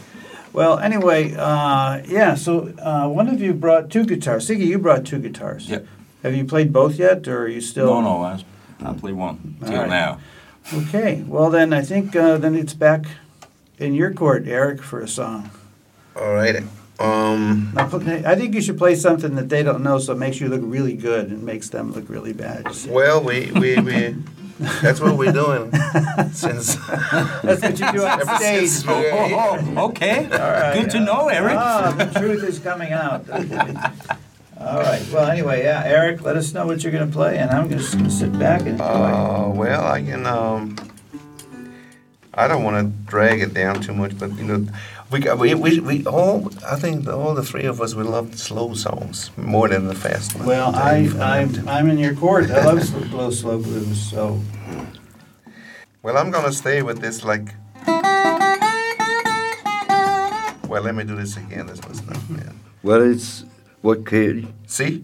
Well, 0.53 0.79
anyway, 0.79 1.35
uh, 1.35 2.03
yeah, 2.07 2.35
so 2.37 2.73
uh, 2.79 3.09
one 3.09 3.29
of 3.29 3.41
you 3.41 3.53
brought 3.55 3.91
two 3.91 4.05
guitars. 4.05 4.49
Siggy, 4.49 4.67
you 4.67 4.79
brought 4.79 5.05
two 5.05 5.19
guitars. 5.19 5.69
Yep. 5.69 5.87
Have 6.23 6.35
you 6.35 6.45
played 6.45 6.73
both 6.73 6.97
yet, 6.97 7.27
or 7.27 7.43
are 7.43 7.49
you 7.49 7.61
still? 7.61 7.87
No, 7.87 8.01
no. 8.01 8.23
I, 8.23 8.45
I 8.81 8.93
play 8.93 9.13
one 9.13 9.57
till 9.61 9.73
All 9.75 9.81
right. 9.81 9.89
now. 9.89 10.21
Okay, 10.73 11.25
well 11.27 11.51
then, 11.51 11.73
I 11.73 11.83
think 11.83 12.15
uh, 12.15 12.37
then 12.39 12.55
it's 12.55 12.75
back 12.75 13.05
in 13.79 13.95
your 13.95 14.13
court, 14.13 14.47
Eric, 14.47 14.83
for 14.83 15.01
a 15.01 15.09
song. 15.09 15.51
All 16.17 16.33
right. 16.35 16.63
Um, 16.99 17.71
Now, 17.75 17.87
I 17.87 18.35
think 18.35 18.55
you 18.55 18.61
should 18.61 18.77
play 18.77 18.97
something 18.97 19.37
that 19.37 19.49
they 19.49 19.63
don't 19.63 19.85
know, 19.85 19.99
so 20.01 20.13
it 20.13 20.19
makes 20.19 20.41
you 20.41 20.49
look 20.49 20.63
really 20.65 20.95
good 20.95 21.31
and 21.31 21.45
makes 21.45 21.69
them 21.69 21.93
look 21.93 22.09
really 22.09 22.33
bad. 22.33 22.67
well, 22.89 23.23
we, 23.23 23.53
we, 23.53 23.79
we, 23.79 24.17
that's 24.83 25.01
what 25.01 25.17
we're 25.17 25.31
doing 25.31 25.71
since. 26.33 26.75
That's 26.75 27.63
what 27.63 27.79
you 27.79 27.93
do 27.93 28.05
on 28.05 28.37
stage. 28.37 28.71
Oh, 28.89 29.05
oh, 29.13 29.59
oh, 29.77 29.85
okay. 29.91 30.27
right. 30.27 30.75
Good 30.75 30.91
to 30.91 31.01
know, 31.01 31.29
Eric. 31.29 31.57
Ah, 31.57 31.95
the 31.97 32.19
truth 32.19 32.43
is 32.43 32.59
coming 32.59 32.93
out. 32.93 33.31
All 33.31 34.81
right. 34.81 35.07
Well, 35.13 35.31
anyway, 35.31 35.63
yeah, 35.63 35.85
Eric, 35.87 36.23
let 36.23 36.37
us 36.37 36.53
know 36.53 36.67
what 36.67 36.83
you're 36.83 36.91
going 36.91 37.07
to 37.07 37.13
play, 37.13 37.39
and 37.39 37.49
I'm 37.53 37.71
just 37.71 37.93
going 37.93 38.07
to 38.07 38.11
sit 38.11 38.37
back 38.37 38.63
and 38.63 38.71
enjoy. 38.71 38.85
Uh, 38.85 39.49
well, 39.55 39.87
I 39.87 40.03
can. 40.03 40.27
Um, 40.27 40.75
I 42.39 42.47
don't 42.47 42.63
want 42.63 42.77
to 42.79 43.11
drag 43.11 43.41
it 43.41 43.53
down 43.53 43.83
too 43.83 43.93
much, 43.93 44.17
but 44.17 44.31
you 44.39 44.45
know, 44.45 44.67
we 45.11 45.19
we, 45.35 45.55
we, 45.55 45.81
we 45.81 46.07
all. 46.07 46.53
I 46.65 46.77
think 46.77 47.09
all 47.09 47.35
the 47.35 47.43
three 47.43 47.65
of 47.65 47.81
us 47.81 47.97
we 47.97 48.05
love 48.05 48.31
the 48.31 48.39
slow 48.39 48.75
songs 48.75 49.31
more 49.37 49.69
than 49.69 49.89
the 49.89 49.95
fast 49.95 50.37
ones. 50.37 50.47
well, 50.47 50.73
I, 50.77 51.09
I'm, 51.19 51.69
I'm 51.69 51.91
in 51.91 51.99
your 51.99 52.15
court. 52.15 52.49
I 52.51 52.65
love 52.65 52.85
slow, 52.85 53.03
slow, 53.09 53.31
slow 53.31 53.59
blues. 53.59 54.01
So, 54.01 54.41
Well, 56.03 56.17
I'm 56.17 56.31
gonna 56.31 56.53
stay 56.53 56.81
with 56.83 57.01
this 57.01 57.25
like. 57.25 57.49
Well, 60.69 60.83
let 60.83 60.95
me 60.95 61.03
do 61.03 61.17
this 61.17 61.37
again. 61.37 61.67
This 61.67 61.81
was 61.89 62.07
not 62.07 62.21
bad. 62.37 62.53
Well, 62.85 63.03
it's 63.03 63.45
what 63.83 64.07
key? 64.07 64.47
See? 64.69 65.03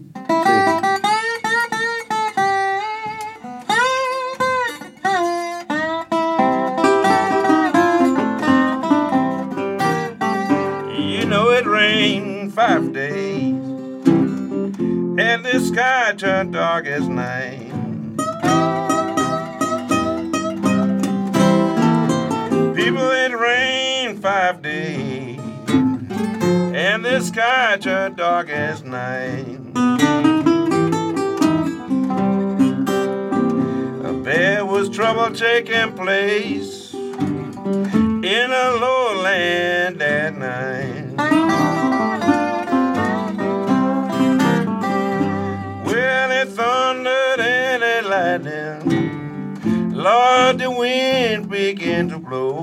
Sky 15.75 16.13
turned 16.15 16.53
dark 16.53 16.85
as 16.85 17.05
night. 17.09 17.69
People, 22.73 23.09
it 23.11 23.37
rained 23.37 24.21
five 24.21 24.61
days, 24.61 25.37
and 25.67 27.03
the 27.03 27.19
sky 27.19 27.75
turned 27.75 28.15
dark 28.15 28.47
as 28.47 28.85
night. 28.85 29.59
There 34.23 34.65
was 34.65 34.87
trouble 34.89 35.35
taking 35.35 35.91
place 35.91 36.93
in 36.93 38.47
a 38.63 38.77
lowland 38.79 39.99
that 39.99 40.37
night. 40.37 40.84
Lord, 50.05 50.59
the 50.59 50.69
wind 50.69 51.49
began 51.49 52.09
to 52.09 52.19
blow. 52.19 52.59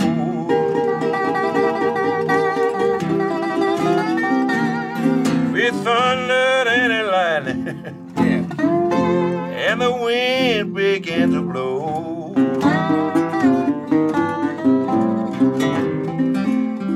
It 5.57 5.75
thundered 5.83 6.69
and 6.69 7.07
lightning. 7.09 7.67
Yeah. 8.17 9.71
and 9.71 9.81
the 9.81 9.91
wind 9.91 10.73
began 10.73 11.33
to 11.33 11.43
blow. 11.43 12.33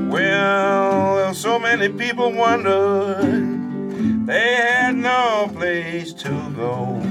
Well, 0.09 1.33
so 1.33 1.59
many 1.59 1.89
people 1.89 2.31
wondered 2.31 4.25
they 4.25 4.55
had 4.55 4.95
no 4.95 5.51
place 5.53 6.13
to 6.13 6.29
go. 6.55 7.06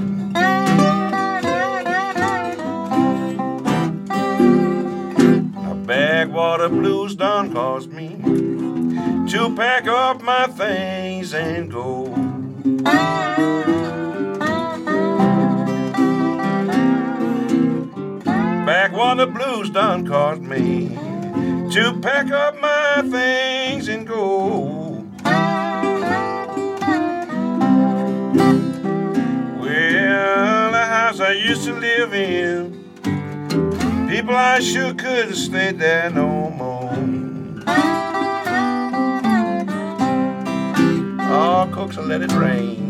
Backwater 6.37 6.69
blues 6.69 7.15
done 7.15 7.51
caused 7.51 7.91
me 7.91 8.09
to 9.27 9.55
pack 9.55 9.87
up 9.87 10.21
my 10.21 10.45
things 10.45 11.33
and 11.33 11.71
go. 11.71 12.05
Back 18.67 18.91
what 18.91 19.15
the 19.15 19.25
blues 19.25 19.71
done 19.71 20.05
caused 20.05 20.43
me 20.43 20.89
to 21.71 21.99
pack 22.03 22.29
up 22.29 22.61
my 22.61 23.01
things 23.09 23.87
and 23.87 24.05
go. 24.05 25.03
Well, 29.59 30.71
the 30.71 30.85
house 30.85 31.19
I 31.19 31.31
used 31.31 31.63
to 31.63 31.73
live 31.73 32.13
in, 32.13 32.86
People 34.07 34.35
I 34.35 34.61
sure 34.61 34.93
could 34.93 35.27
have 35.27 35.37
stayed 35.37 35.79
there 35.79 36.09
no 36.09 36.49
more. 36.51 36.93
Oh, 41.29 41.69
cooks, 41.73 41.97
let 41.97 42.21
it 42.21 42.31
rain. 42.31 42.86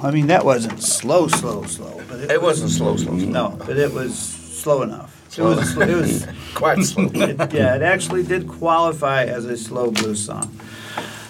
Slow. 0.00 0.08
I 0.08 0.12
mean, 0.12 0.26
that 0.28 0.44
wasn't 0.44 0.82
slow, 0.82 1.28
slow, 1.28 1.64
slow. 1.64 2.00
But 2.08 2.30
It 2.30 2.40
wasn't 2.42 2.70
slow, 2.70 2.96
slow, 2.96 3.12
mm-hmm. 3.12 3.32
slow. 3.32 3.48
No, 3.50 3.64
but 3.66 3.76
it 3.76 3.92
was 3.92 4.16
slow 4.18 4.82
enough. 4.82 5.14
It 5.38 5.42
was. 5.42 5.76
It 5.76 5.88
was. 5.94 6.26
Quite 6.54 6.82
slow. 6.84 7.04
It, 7.14 7.52
yeah, 7.52 7.76
it 7.76 7.82
actually 7.82 8.22
did 8.24 8.48
qualify 8.48 9.24
as 9.24 9.44
a 9.44 9.56
slow 9.56 9.90
blues 9.90 10.24
song. 10.24 10.50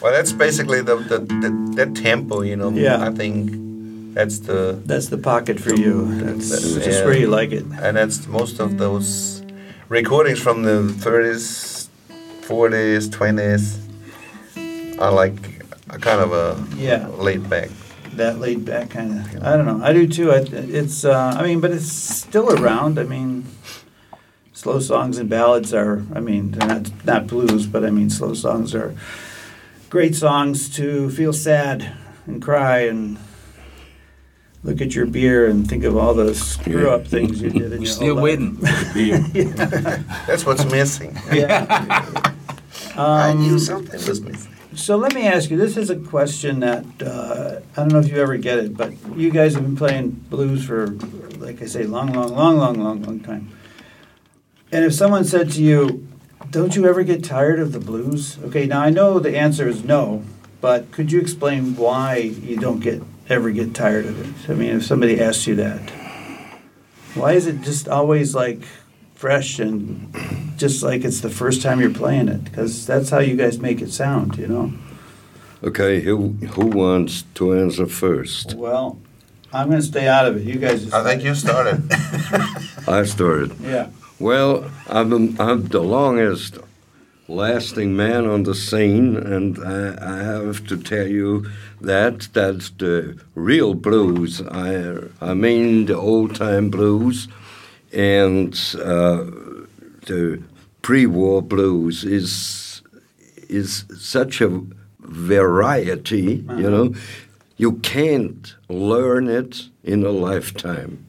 Well, 0.00 0.12
that's 0.12 0.32
basically 0.32 0.80
the 0.82 0.96
the, 0.96 1.18
the, 1.18 1.50
the 1.84 2.00
tempo, 2.00 2.42
you 2.42 2.56
know. 2.56 2.70
Yeah. 2.70 3.04
I 3.04 3.10
think 3.10 4.14
that's 4.14 4.38
the 4.40 4.80
That's 4.86 5.08
the 5.08 5.18
pocket 5.18 5.60
for 5.60 5.74
you. 5.74 6.06
That's 6.24 6.48
That's- 6.50 6.74
just 6.86 7.00
yeah. 7.00 7.04
where 7.04 7.18
you 7.18 7.26
like 7.28 7.52
it. 7.52 7.64
and 7.82 7.96
that's 7.96 8.26
most 8.26 8.60
of 8.60 8.78
those 8.78 9.42
recordings 9.88 10.40
from 10.40 10.62
the 10.62 10.78
30s, 11.04 11.88
40s, 12.46 13.08
20s. 13.10 13.78
are 15.00 15.12
like 15.12 15.36
a 15.90 15.98
kind 15.98 16.20
of 16.20 16.32
a 16.32 16.56
Yeah. 16.76 17.06
laid 17.08 17.48
back. 17.50 17.68
That 18.18 18.38
laid 18.40 18.64
back 18.64 18.90
kind 18.90 19.12
of. 19.20 19.42
I 19.42 19.56
don't 19.56 19.64
know. 19.66 19.80
I 19.84 19.92
do 19.92 20.06
too. 20.06 20.32
I, 20.32 20.38
it's. 20.52 21.04
Uh, 21.04 21.34
I 21.38 21.42
mean, 21.44 21.60
but 21.60 21.70
it's 21.70 21.90
still 21.90 22.50
around. 22.50 22.98
I 22.98 23.04
mean, 23.04 23.46
slow 24.52 24.80
songs 24.80 25.18
and 25.18 25.30
ballads 25.30 25.72
are. 25.72 26.04
I 26.14 26.20
mean, 26.20 26.50
they're 26.52 26.68
not 26.68 27.04
not 27.04 27.26
blues, 27.28 27.66
but 27.66 27.84
I 27.84 27.90
mean, 27.90 28.10
slow 28.10 28.34
songs 28.34 28.74
are 28.74 28.94
great 29.88 30.14
songs 30.16 30.68
to 30.76 31.08
feel 31.10 31.32
sad 31.32 31.92
and 32.26 32.42
cry 32.42 32.80
and 32.80 33.18
look 34.64 34.80
at 34.80 34.94
your 34.96 35.06
beer 35.06 35.46
and 35.46 35.68
think 35.68 35.84
of 35.84 35.96
all 35.96 36.12
the 36.12 36.34
screw 36.34 36.90
up 36.90 37.06
things 37.06 37.40
you 37.40 37.50
did 37.50 37.72
in 37.72 37.78
We're 37.82 37.86
still 37.86 38.14
whole 38.16 38.24
waiting 38.24 38.56
for. 38.56 38.66
That's 40.26 40.44
what's 40.44 40.64
missing. 40.64 41.14
life. 41.14 41.34
Yeah. 41.34 42.32
I 42.96 43.30
Um, 43.30 43.38
knew 43.40 43.58
something 43.60 43.94
was 44.08 44.20
missing. 44.20 44.52
So 44.78 44.96
let 44.96 45.12
me 45.12 45.26
ask 45.26 45.50
you. 45.50 45.56
This 45.56 45.76
is 45.76 45.90
a 45.90 45.96
question 45.96 46.60
that 46.60 46.84
uh, 47.02 47.60
I 47.76 47.80
don't 47.80 47.92
know 47.92 47.98
if 47.98 48.08
you 48.08 48.16
ever 48.22 48.36
get 48.36 48.58
it, 48.60 48.76
but 48.76 48.92
you 49.16 49.28
guys 49.28 49.54
have 49.54 49.64
been 49.64 49.76
playing 49.76 50.10
blues 50.30 50.64
for, 50.64 50.86
like 51.38 51.60
I 51.60 51.66
say, 51.66 51.82
long, 51.82 52.12
long, 52.12 52.32
long, 52.32 52.56
long, 52.56 52.80
long, 52.80 53.02
long 53.02 53.18
time. 53.18 53.50
And 54.70 54.84
if 54.84 54.94
someone 54.94 55.24
said 55.24 55.50
to 55.52 55.62
you, 55.62 56.06
"Don't 56.50 56.76
you 56.76 56.86
ever 56.86 57.02
get 57.02 57.24
tired 57.24 57.58
of 57.58 57.72
the 57.72 57.80
blues?" 57.80 58.38
Okay, 58.44 58.66
now 58.66 58.80
I 58.80 58.90
know 58.90 59.18
the 59.18 59.36
answer 59.36 59.66
is 59.66 59.82
no, 59.82 60.22
but 60.60 60.92
could 60.92 61.10
you 61.10 61.20
explain 61.20 61.74
why 61.74 62.18
you 62.18 62.56
don't 62.56 62.78
get 62.78 63.02
ever 63.28 63.50
get 63.50 63.74
tired 63.74 64.06
of 64.06 64.20
it? 64.20 64.48
I 64.48 64.54
mean, 64.54 64.76
if 64.76 64.84
somebody 64.84 65.20
asks 65.20 65.48
you 65.48 65.56
that, 65.56 65.90
why 67.14 67.32
is 67.32 67.48
it 67.48 67.62
just 67.62 67.88
always 67.88 68.32
like 68.32 68.62
fresh 69.18 69.58
and 69.58 70.14
just 70.56 70.82
like 70.82 71.04
it's 71.04 71.20
the 71.20 71.30
first 71.30 71.60
time 71.60 71.80
you're 71.80 71.90
playing 71.90 72.28
it? 72.28 72.44
Because 72.44 72.86
that's 72.86 73.10
how 73.10 73.18
you 73.18 73.36
guys 73.36 73.58
make 73.58 73.82
it 73.82 73.92
sound, 73.92 74.38
you 74.38 74.46
know. 74.46 74.72
Okay, 75.62 76.00
who 76.00 76.28
who 76.54 76.66
wants 76.66 77.24
to 77.34 77.52
answer 77.52 77.86
first? 77.86 78.54
Well, 78.54 78.98
I'm 79.52 79.68
going 79.68 79.80
to 79.80 79.86
stay 79.86 80.06
out 80.06 80.26
of 80.26 80.36
it. 80.36 80.44
You 80.44 80.58
guys. 80.58 80.92
I 80.92 81.02
think 81.02 81.24
you 81.24 81.34
started. 81.34 81.82
I 82.86 83.04
started. 83.04 83.58
Yeah. 83.60 83.88
Well, 84.20 84.70
I'm, 84.88 85.40
I'm 85.40 85.66
the 85.68 85.80
longest 85.80 86.58
lasting 87.28 87.94
man 87.94 88.26
on 88.26 88.44
the 88.44 88.54
scene, 88.54 89.16
and 89.16 89.58
I, 89.58 89.96
I 90.00 90.16
have 90.22 90.66
to 90.68 90.76
tell 90.76 91.06
you 91.06 91.46
that 91.80 92.28
that's 92.32 92.70
the 92.70 93.18
real 93.34 93.74
blues. 93.74 94.42
I, 94.42 95.08
I 95.20 95.34
mean 95.34 95.86
the 95.86 95.96
old 95.96 96.34
time 96.34 96.70
blues, 96.70 97.28
and 97.92 98.52
uh, 98.82 99.24
the 100.06 100.42
pre-war 100.82 101.42
blues 101.42 102.04
is 102.04 102.82
is 103.48 103.84
such 103.98 104.40
a 104.40 104.62
variety. 105.00 106.44
You 106.48 106.70
know, 106.70 106.94
you 107.56 107.72
can't 107.74 108.54
learn 108.68 109.28
it 109.28 109.68
in 109.82 110.04
a 110.04 110.10
lifetime. 110.10 111.04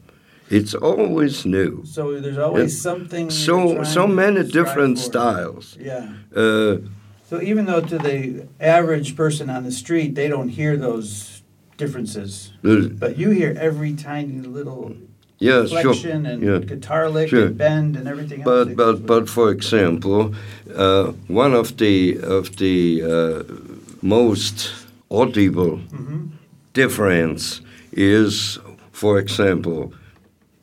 It's 0.48 0.74
always 0.74 1.46
new. 1.46 1.84
So 1.84 2.20
there's 2.20 2.38
always 2.38 2.80
something. 2.80 3.30
So 3.30 3.84
so 3.84 4.06
many 4.06 4.42
different 4.42 4.98
for. 4.98 5.04
styles. 5.04 5.76
Yeah. 5.80 6.12
Uh, 6.34 6.78
So 7.30 7.40
even 7.40 7.66
though 7.66 7.80
to 7.80 7.98
the 7.98 8.48
average 8.58 9.14
person 9.14 9.48
on 9.50 9.62
the 9.62 9.70
street, 9.70 10.16
they 10.16 10.26
don't 10.26 10.48
hear 10.48 10.76
those 10.76 11.42
differences. 11.76 12.52
But 12.62 13.16
you 13.16 13.30
hear 13.30 13.54
every 13.56 13.94
tiny 13.94 14.40
little 14.40 14.96
yeah, 15.40 15.66
sure. 15.66 15.94
and 16.12 16.42
yeah. 16.42 16.58
guitar 16.58 17.08
lick 17.08 17.30
Sure. 17.30 17.46
and 17.46 17.56
bend 17.58 17.96
and 17.96 18.06
everything. 18.06 18.42
But 18.44 18.64
goes 18.64 18.76
but 18.76 19.06
but 19.06 19.28
for 19.28 19.50
example, 19.50 20.34
uh, 20.76 21.12
one 21.28 21.54
of 21.54 21.76
the 21.76 22.18
of 22.22 22.56
the 22.56 23.02
uh, 23.02 23.42
most 24.02 24.70
audible 25.10 25.78
Mm-hmm. 25.78 26.26
difference 26.72 27.60
is, 27.92 28.58
for 28.92 29.18
example, 29.18 29.92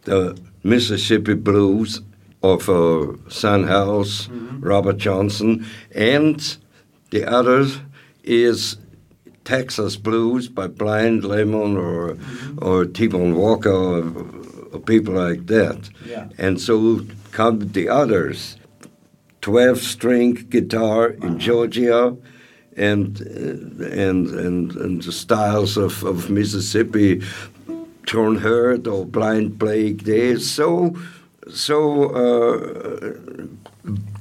the 0.06 0.38
Mississippi 0.64 1.34
blues 1.34 2.02
of 2.42 2.70
uh, 2.70 3.08
Son 3.30 3.64
House, 3.68 4.28
Mm-hmm. 4.28 4.62
Robert 4.62 4.98
Johnson, 4.98 5.66
and 5.96 6.58
the 7.12 7.26
other 7.26 7.66
is 8.24 8.78
Texas 9.44 9.96
blues 9.98 10.48
by 10.50 10.68
Blind 10.68 11.24
Lemon 11.24 11.78
or 11.78 12.16
Mm-hmm. 12.16 12.60
or 12.68 12.86
T-Bone 12.86 13.36
Walker 13.36 13.72
or, 13.72 14.04
or 14.78 14.82
people 14.84 15.14
like 15.14 15.46
that. 15.48 15.90
Yeah. 16.06 16.28
And 16.38 16.60
so 16.62 17.02
come 17.32 17.60
the 17.72 17.90
others, 17.90 18.58
12 19.42 19.78
string 19.80 20.34
guitar 20.50 21.10
Uh-huh. 21.10 21.28
in 21.28 21.40
Georgia 21.40 22.16
and 22.76 23.20
and 23.22 24.30
and 24.32 24.72
and 24.84 25.02
the 25.04 25.12
styles 25.12 25.78
of, 25.78 26.04
of 26.04 26.30
Mississippi, 26.30 27.22
John 28.06 28.36
Hurt 28.38 28.88
or 28.88 29.06
Blind 29.06 29.58
Blake, 29.58 30.04
they're 30.04 30.40
so 30.40 30.94
so 31.50 31.78
uh, 32.24 33.00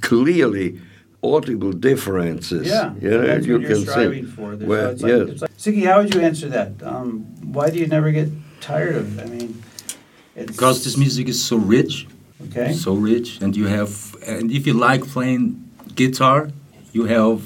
clearly 0.00 0.80
audible 1.22 1.72
differences. 1.72 2.66
Yeah, 2.66 2.94
you, 3.00 3.10
know, 3.10 3.22
that's 3.26 3.46
you 3.46 3.52
what 3.54 3.62
you're 3.62 3.70
can 3.70 3.80
striving 3.86 4.26
see. 4.26 4.30
for. 4.32 4.56
There's- 4.56 4.68
Well, 4.68 4.90
like, 4.92 5.28
yes. 5.30 5.42
like, 5.42 5.56
Siggy, 5.58 5.84
how 5.86 5.96
would 6.00 6.14
you 6.14 6.20
answer 6.20 6.48
that? 6.48 6.70
Um, 6.82 7.26
why 7.52 7.70
do 7.70 7.78
you 7.78 7.86
never 7.86 8.10
get 8.12 8.28
tired 8.60 8.94
of? 8.96 9.18
I 9.18 9.24
mean, 9.24 9.45
it's 10.36 10.52
Because 10.52 10.84
this 10.84 10.96
music 10.96 11.28
is 11.28 11.42
so 11.42 11.56
rich, 11.56 12.06
okay. 12.48 12.72
so 12.72 12.94
rich, 12.94 13.40
and 13.42 13.56
you 13.56 13.66
have, 13.66 13.90
and 14.26 14.50
if 14.50 14.66
you 14.66 14.74
like 14.74 15.02
playing 15.06 15.64
guitar, 15.94 16.50
you 16.92 17.04
have. 17.06 17.40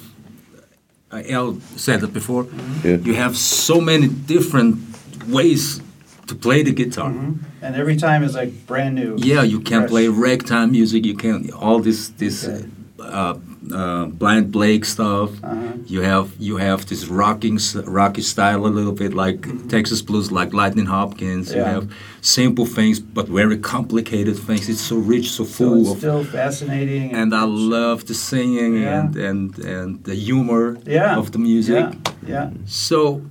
Uh, 1.12 1.22
Al 1.28 1.58
said 1.76 2.02
it 2.04 2.12
before. 2.12 2.46
Yeah. 2.84 2.98
You 3.02 3.14
have 3.14 3.36
so 3.36 3.80
many 3.80 4.06
different 4.06 4.78
ways 5.26 5.80
to 6.28 6.34
play 6.36 6.62
the 6.62 6.70
guitar. 6.72 7.10
Mhm. 7.10 7.38
And 7.62 7.74
every 7.74 7.96
time 7.96 8.22
is 8.22 8.34
like 8.36 8.52
brand 8.68 8.94
new. 8.94 9.16
Yeah, 9.18 9.42
you 9.42 9.58
can 9.58 9.80
fresh. 9.80 9.90
play 9.90 10.06
ragtime 10.08 10.70
music. 10.70 11.04
You 11.04 11.16
can 11.16 11.50
all 11.52 11.80
this 11.82 12.10
this 12.18 12.44
Okay. 12.46 12.64
uh, 13.00 13.34
uh, 13.72 14.06
Blind 14.06 14.50
Blake 14.52 14.84
stuff. 14.84 15.30
Uh-huh. 15.42 15.72
You 15.86 16.00
have 16.02 16.28
you 16.38 16.56
have 16.58 16.86
this 16.86 17.06
rocking 17.06 17.58
rocky 17.86 18.22
style 18.22 18.66
a 18.66 18.72
little 18.78 18.92
bit 18.92 19.12
like 19.14 19.38
Texas 19.68 20.02
blues, 20.02 20.30
like 20.30 20.52
Lightning 20.52 20.86
Hopkins. 20.86 21.50
You 21.52 21.60
Mm-hmm. 21.60 21.70
Have 21.74 21.92
simple 22.22 22.66
things, 22.66 23.00
but 23.00 23.26
very 23.28 23.58
complicated 23.58 24.36
things. 24.38 24.68
It's 24.68 24.80
so 24.80 24.96
rich, 24.96 25.30
so 25.30 25.44
So 25.44 25.50
full 25.56 25.92
of. 25.92 25.98
still 25.98 26.24
fascinating. 26.24 27.12
And 27.14 27.34
I 27.34 27.44
love 27.44 28.04
the 28.06 28.14
singing 28.14 28.74
Yeah. 28.82 29.00
and, 29.00 29.16
and 29.16 29.58
and 29.74 30.04
the 30.04 30.14
humor 30.14 30.76
yeah. 30.86 31.18
of 31.18 31.30
the 31.32 31.38
music. 31.38 31.84
Yeah, 32.26 32.28
yeah. 32.32 32.50
So 32.66 33.22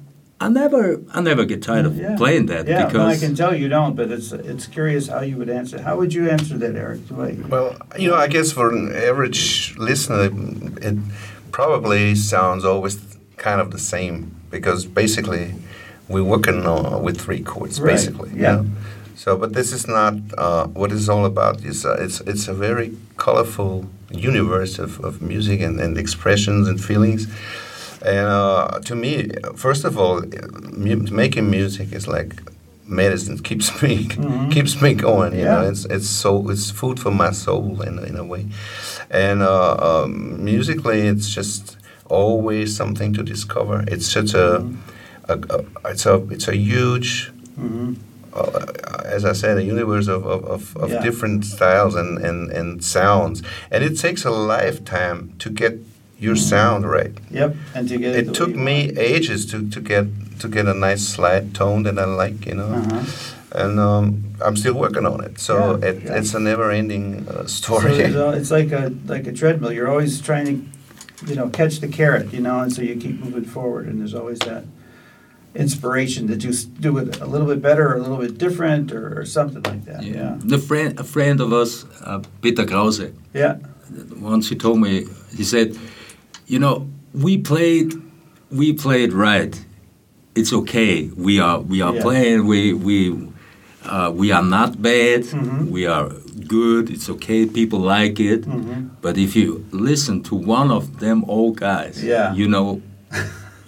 I 0.41 0.47
never 0.47 1.01
I 1.13 1.21
never 1.21 1.43
get 1.45 1.61
tired 1.61 1.85
of 1.85 1.97
yeah. 1.97 2.15
playing 2.15 2.45
that 2.45 2.65
Yeah, 2.67 2.87
no, 2.87 3.05
I 3.05 3.17
can 3.17 3.35
tell 3.35 3.53
you 3.53 3.67
don't, 3.67 3.95
but 3.95 4.09
it's 4.09 4.31
it's 4.31 4.67
curious 4.67 5.07
how 5.07 5.21
you 5.21 5.35
would 5.37 5.49
answer. 5.49 5.81
How 5.81 5.97
would 5.97 6.13
you 6.13 6.29
answer 6.29 6.57
that, 6.57 6.75
Eric? 6.75 7.07
Do 7.09 7.21
I- 7.21 7.37
Well, 7.49 7.75
you 7.97 8.09
know, 8.09 8.15
I 8.15 8.27
guess 8.27 8.51
for 8.51 8.69
an 8.73 8.93
average 8.95 9.75
listener, 9.77 10.29
it 10.81 10.97
probably 11.51 12.15
sounds 12.15 12.63
always 12.63 12.99
kind 13.37 13.59
of 13.59 13.71
the 13.71 13.79
same 13.79 14.31
because 14.49 14.85
basically 14.85 15.55
we're 16.07 16.23
working 16.23 16.65
uh, 16.65 16.97
with 16.99 17.19
three 17.19 17.41
chords, 17.43 17.79
Right, 17.81 17.91
basically. 17.91 18.29
you 18.31 18.41
yeah. 18.41 18.55
know. 18.55 18.65
So, 19.15 19.35
but 19.35 19.51
this 19.53 19.73
is 19.73 19.85
not 19.87 20.13
uh, 20.37 20.67
what 20.67 20.91
it's 20.93 21.09
all 21.09 21.25
about. 21.25 21.65
It's 21.65 21.83
uh, 21.83 21.97
it's 21.99 22.21
it's 22.21 22.47
a 22.47 22.53
very 22.53 22.93
colorful 23.17 23.85
universe 24.09 24.79
of, 24.79 24.99
of 25.03 25.21
music 25.21 25.59
and, 25.59 25.79
and 25.81 25.97
expressions 25.97 26.67
and 26.69 26.79
feelings. 26.81 27.27
And 28.05 28.27
uh, 28.27 28.79
to 28.85 28.95
me, 28.95 29.29
first 29.55 29.83
of 29.85 29.97
all, 29.97 30.21
mu- 30.71 31.07
making 31.11 31.49
music 31.49 31.91
is 31.91 32.07
like 32.07 32.41
medicine. 32.87 33.37
Keeps 33.49 33.81
me 33.81 34.05
Mhm. 34.07 34.51
keeps 34.51 34.81
me 34.81 34.93
going. 34.93 35.33
You 35.37 35.45
know, 35.45 35.61
Yeah. 35.61 35.69
it's 35.69 35.85
it's 35.85 36.09
so 36.09 36.49
it's 36.49 36.71
food 36.71 36.99
for 36.99 37.11
my 37.11 37.31
soul 37.31 37.81
in 37.81 37.99
in 37.99 38.15
a 38.17 38.23
way. 38.23 38.45
And 39.11 39.41
uh, 39.41 39.75
um, 40.03 40.43
musically, 40.43 41.07
it's 41.07 41.29
just 41.29 41.77
always 42.09 42.75
something 42.75 43.13
to 43.13 43.23
discover. 43.23 43.83
It's 43.87 44.07
such 44.11 44.33
a, 44.33 44.65
a, 45.27 45.33
a 45.49 45.63
it's 45.91 46.05
a 46.05 46.15
it's 46.31 46.47
a 46.47 46.55
huge 46.55 47.31
Mhm. 47.59 47.95
uh, 48.33 48.65
as 49.05 49.25
I 49.25 49.33
said, 49.33 49.57
a 49.57 49.63
universe 49.63 50.07
of, 50.07 50.25
of, 50.25 50.43
of, 50.45 50.77
of 50.77 50.89
Yeah. 50.91 51.01
different 51.03 51.45
styles 51.45 51.95
and, 51.95 52.17
and, 52.19 52.51
and 52.51 52.83
sounds. 52.83 53.41
And 53.71 53.83
it 53.83 53.99
takes 53.99 54.23
a 54.25 54.29
lifetime 54.31 55.33
to 55.39 55.49
get 55.49 55.73
your 56.19 56.35
sound 56.35 56.89
right. 56.89 57.13
Yep, 57.31 57.55
and 57.75 57.87
to 57.89 57.97
get 57.97 58.15
it, 58.15 58.19
It 58.19 58.25
the 58.27 58.33
took 58.33 58.49
way 58.49 58.63
me 58.63 58.85
want. 58.87 58.97
ages 58.99 59.45
to, 59.51 59.69
to 59.69 59.79
get 59.81 60.05
to 60.39 60.47
get 60.47 60.65
a 60.67 60.73
nice 60.73 61.07
slide 61.07 61.53
tone 61.53 61.83
that 61.83 61.97
I 61.99 62.05
like, 62.05 62.45
you 62.45 62.55
know. 62.55 62.67
Uh-huh. 62.67 63.03
And 63.51 63.79
um, 63.79 64.23
I'm 64.45 64.55
still 64.55 64.75
working 64.75 65.05
on 65.07 65.23
it. 65.23 65.39
So 65.39 65.53
Yeah, 65.81 65.87
it, 65.89 66.03
yeah. 66.03 66.17
it's 66.17 66.33
a 66.35 66.39
never-ending 66.39 67.27
uh, 67.27 67.47
So 67.47 67.79
story. 67.79 67.97
there's 67.97 68.15
al- 68.15 68.33
it's 68.33 68.51
like 68.51 68.71
a 68.71 68.93
like 69.07 69.25
a 69.27 69.33
treadmill. 69.33 69.71
You're 69.73 69.89
always 69.89 70.21
trying 70.21 70.45
to, 70.45 70.55
you 71.29 71.35
know, 71.35 71.49
catch 71.49 71.79
the 71.79 71.87
carrot, 71.87 72.31
you 72.33 72.41
know, 72.41 72.59
and 72.59 72.71
so 72.71 72.81
you 72.83 72.95
keep 72.95 73.19
moving 73.19 73.45
forward. 73.45 73.87
And 73.87 73.99
there's 73.99 74.13
always 74.13 74.39
that 74.39 74.63
inspiration 75.55 76.27
to 76.27 76.35
just 76.35 76.79
do 76.79 76.97
it 76.99 77.19
a 77.19 77.25
little 77.25 77.47
bit 77.47 77.61
better, 77.61 77.89
or 77.89 77.95
a 77.95 78.01
little 78.01 78.17
bit 78.17 78.37
different, 78.37 78.91
or, 78.91 79.19
or 79.19 79.25
something 79.25 79.63
like 79.63 79.83
that. 79.85 80.03
Yeah, 80.03 80.37
The 80.39 80.59
friend, 80.59 80.99
a 80.99 81.03
friend 81.03 81.41
of 81.41 81.51
us, 81.51 81.85
uh, 82.01 82.21
Peter 82.41 82.65
Krause, 82.65 83.01
yeah, 83.33 83.57
once 84.21 84.49
he 84.49 84.55
told 84.55 84.79
me, 84.79 85.05
he 85.35 85.43
said, 85.43 85.75
"You 86.49 86.59
know, 86.63 86.75
we 87.25 87.37
played, 87.37 87.93
we 88.51 88.67
played 88.73 89.11
right. 89.13 89.53
It's 90.35 90.51
okay. 90.61 91.09
We 91.15 91.39
are, 91.39 91.59
we 91.71 91.77
are 91.85 91.93
Yeah. 91.95 92.01
playing. 92.07 92.39
We, 92.53 92.73
we, 92.73 92.97
uh, 93.85 94.11
we 94.21 94.27
are 94.37 94.43
not 94.57 94.71
bad. 94.81 95.21
Mhm. 95.23 95.69
We 95.75 95.85
are 95.95 96.07
good. 96.47 96.89
It's 96.89 97.07
okay. 97.15 97.45
People 97.59 97.79
like 97.79 98.19
it. 98.33 98.41
Mhm. 98.45 98.89
But 99.01 99.17
if 99.17 99.31
you 99.39 99.47
listen 99.71 100.21
to 100.29 100.35
one 100.35 100.69
of 100.77 100.83
them 100.99 101.23
old 101.27 101.55
guys, 101.59 101.95
Yeah. 102.03 102.33
you 102.39 102.47
know." 102.47 102.81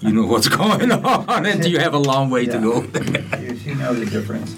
You 0.03 0.11
know 0.17 0.25
what's 0.25 0.49
going 0.61 0.91
on, 0.91 1.45
and 1.45 1.63
you 1.71 1.77
have 1.85 1.93
a 1.93 2.03
long 2.11 2.31
way 2.35 2.43
to 2.53 2.57
go. 2.67 2.73
you, 2.81 3.53
you 3.65 3.75
know 3.75 3.93
the 3.93 4.07
difference. 4.15 4.49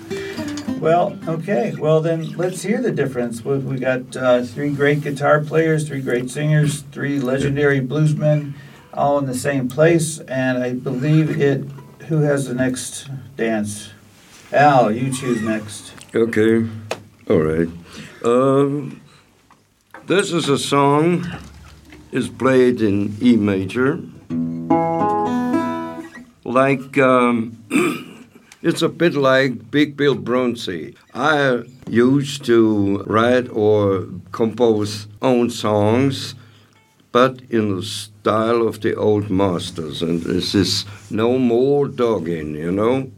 Well, 0.83 1.17
okay. 1.25 1.73
Well, 1.79 2.01
then 2.01 2.33
let's 2.33 2.61
hear 2.61 2.81
the 2.81 2.91
difference. 2.91 3.45
We, 3.45 3.57
we 3.57 3.79
got 3.79 4.17
uh, 4.17 4.43
three 4.43 4.71
great 4.71 4.99
guitar 4.99 5.39
players, 5.39 5.87
three 5.87 6.01
great 6.01 6.29
singers, 6.29 6.81
three 6.91 7.21
legendary 7.21 7.79
bluesmen, 7.79 8.51
all 8.93 9.17
in 9.17 9.25
the 9.25 9.33
same 9.33 9.69
place. 9.69 10.19
And 10.19 10.57
I 10.61 10.73
believe 10.73 11.39
it. 11.39 11.63
Who 12.09 12.17
has 12.23 12.49
the 12.49 12.53
next 12.53 13.07
dance? 13.37 13.91
Al, 14.51 14.91
you 14.91 15.13
choose 15.13 15.41
next. 15.41 15.93
Okay, 16.13 16.67
all 17.29 17.39
right. 17.39 17.69
Um, 18.25 18.99
this 20.07 20.33
is 20.33 20.49
a 20.49 20.57
song. 20.57 21.25
is 22.11 22.27
played 22.27 22.81
in 22.81 23.15
E 23.21 23.37
major. 23.37 24.01
Like 26.43 26.97
um, 26.97 27.63
it's 28.63 28.81
a 28.81 28.87
bit 28.87 29.13
like 29.13 29.69
Big 29.69 29.97
Bill 29.97 30.15
Broonzy. 30.15 30.95
I 31.13 31.63
used 31.89 32.45
to 32.45 33.03
write 33.05 33.49
or 33.49 34.07
compose 34.31 35.07
own 35.21 35.49
songs, 35.49 36.33
but 37.11 37.41
in 37.49 37.75
the 37.75 37.83
style 37.83 38.65
of 38.65 38.79
the 38.79 38.95
old 38.95 39.29
masters, 39.29 40.01
and 40.01 40.21
this 40.21 40.55
is 40.55 40.85
no 41.11 41.37
more 41.37 41.89
dogging, 41.89 42.55
you 42.55 42.71
know. 42.71 43.11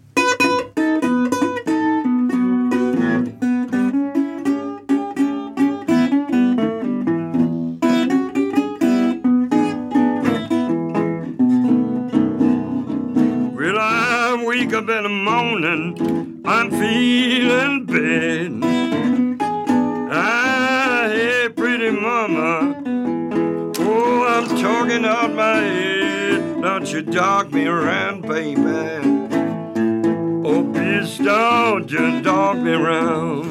Around, 27.81 28.21
baby? 28.23 28.61
Oh, 30.45 30.63
please 30.73 31.17
don't 31.17 31.89
you 31.89 32.21
dog 32.21 32.57
me 32.57 32.71
around. 32.71 33.45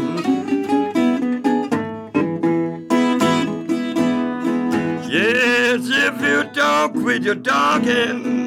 Yes, 5.11 5.89
if 5.89 6.21
you 6.23 6.51
don't 6.53 6.93
quit 7.03 7.23
your 7.23 7.35
dogging, 7.35 8.45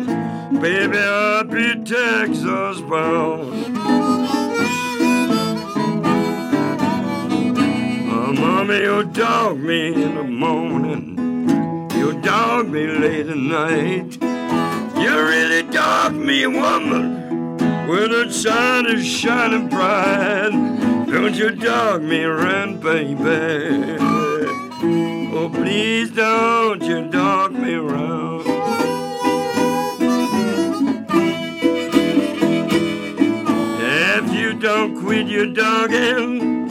Baby, 0.61 0.97
I'll 0.97 1.43
be 1.43 1.75
Texas 1.83 2.81
bound. 2.81 3.77
Oh, 8.09 8.33
mommy, 8.33 8.77
you 8.79 9.03
dog 9.03 9.59
me 9.59 9.93
in 9.93 10.15
the 10.15 10.23
morning. 10.23 11.89
You 11.95 12.19
dog 12.21 12.69
me 12.69 12.87
late 12.87 13.27
at 13.27 13.37
night. 13.37 14.17
You 14.99 15.21
really 15.21 15.63
dog 15.87 16.13
me, 16.15 16.45
woman, 16.45 17.57
when 17.87 18.11
the 18.11 18.29
sun 18.29 18.85
is 18.87 19.05
shining 19.05 19.69
bright. 19.69 20.51
Don't 21.09 21.33
you 21.33 21.51
dog 21.51 22.01
me 22.01 22.23
around, 22.23 22.81
baby. 22.81 23.95
Oh, 25.37 25.49
please 25.53 26.11
don't 26.11 26.83
you 26.83 27.07
dog 27.09 27.53
me 27.53 27.73
around. 27.75 28.43
If 34.19 34.25
you 34.33 34.59
don't 34.59 35.01
quit 35.01 35.27
your 35.27 35.47
dogging, 35.53 36.67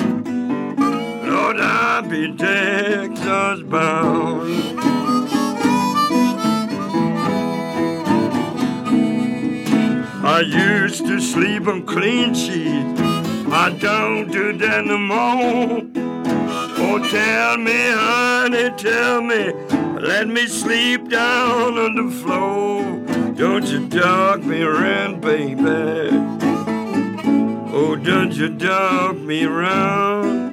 Lord, 1.30 1.56
I'll 1.58 2.02
be 2.02 2.36
Texas 2.36 3.62
bound. 3.62 4.75
I 10.36 10.40
used 10.40 11.06
to 11.06 11.18
sleep 11.18 11.66
on 11.66 11.86
clean 11.86 12.34
sheets. 12.34 13.00
I 13.50 13.74
don't 13.80 14.30
do 14.30 14.52
that 14.58 14.84
no 14.84 14.98
more. 14.98 15.80
Oh, 16.76 16.98
tell 17.10 17.56
me, 17.56 17.72
honey, 17.72 18.68
tell 18.76 19.22
me, 19.22 19.54
let 19.98 20.28
me 20.28 20.46
sleep 20.46 21.08
down 21.08 21.78
on 21.78 21.94
the 21.94 22.10
floor. 22.20 23.32
Don't 23.32 23.64
you 23.64 23.88
dog 23.88 24.44
me 24.44 24.60
around, 24.60 25.22
baby. 25.22 26.10
Oh, 27.72 27.96
don't 27.96 28.34
you 28.34 28.50
dog 28.50 29.16
me 29.16 29.46
around. 29.46 30.52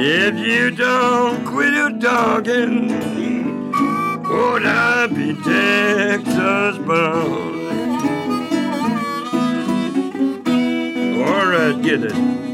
If 0.00 0.38
you 0.38 0.70
don't 0.70 1.44
quit 1.44 1.74
your 1.74 1.90
dogging, 1.90 3.07
would 4.28 4.66
I 4.66 5.06
be 5.06 5.34
Texas 5.34 6.78
bound? 6.86 7.58
All 11.22 11.46
right, 11.46 11.82
get 11.82 12.04
it. 12.04 12.47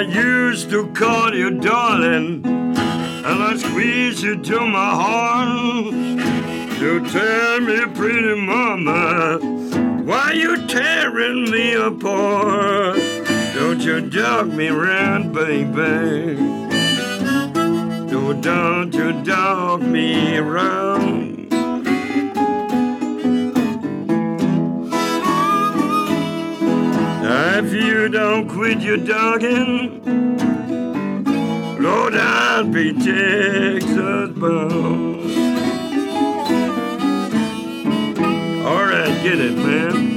I 0.00 0.04
used 0.04 0.70
to 0.70 0.90
call 0.94 1.34
you 1.34 1.50
darling, 1.60 2.42
and 2.46 3.42
I 3.42 3.54
squeeze 3.58 4.22
you 4.22 4.42
to 4.42 4.60
my 4.60 4.94
heart. 4.94 5.92
You 6.80 7.06
tell 7.06 7.60
me, 7.60 7.84
pretty 7.94 8.34
mama, 8.40 9.40
why 10.06 10.32
you 10.32 10.66
tearing 10.68 11.50
me 11.50 11.74
apart? 11.74 12.96
Don't 13.54 13.82
you 13.82 14.00
dog 14.08 14.50
me 14.54 14.68
round, 14.68 15.34
baby. 15.34 16.40
No, 18.10 18.32
don't 18.32 18.94
you 18.94 19.22
dog 19.22 19.82
me 19.82 20.38
around. 20.38 21.29
If 27.62 27.74
you 27.74 28.08
don't 28.08 28.48
quit 28.48 28.80
your 28.80 28.96
dogging, 28.96 30.02
Lord, 31.78 32.14
I'll 32.14 32.64
be 32.64 32.94
Texas 32.94 34.30
bound. 34.30 35.20
All 38.66 38.84
right, 38.86 39.22
get 39.22 39.38
it, 39.38 39.58
man. 39.58 40.09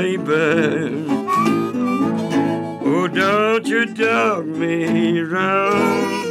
Baby. 0.00 1.04
Oh, 2.82 3.06
don't 3.06 3.66
you 3.66 3.84
dog 3.84 4.46
me 4.46 5.20
round. 5.20 6.30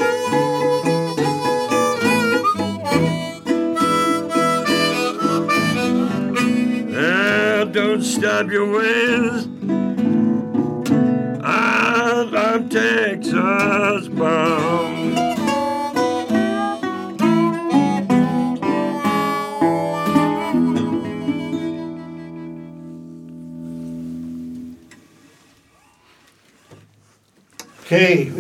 Don't 7.72 8.02
stop 8.02 8.48
your 8.50 8.66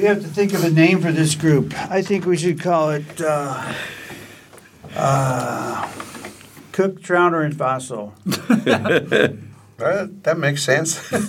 have 0.09 0.21
to 0.21 0.27
think 0.27 0.53
of 0.53 0.63
a 0.63 0.69
name 0.71 1.01
for 1.01 1.11
this 1.11 1.35
group. 1.35 1.73
I 1.91 2.01
think 2.01 2.25
we 2.25 2.35
should 2.35 2.59
call 2.59 2.89
it 2.89 3.21
uh, 3.21 3.73
uh, 4.95 5.87
Cook, 6.71 7.01
Trauner, 7.01 7.45
and 7.45 7.55
Fassl. 7.55 8.13
Uh, 9.79 10.07
that 10.23 10.37
makes 10.37 10.61
sense. 10.61 11.09
Well, 11.09 11.21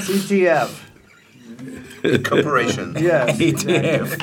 CTF. 0.00 0.70
Corporation. 2.24 2.96
Yes. 2.98 3.38
ATF. 3.38 4.16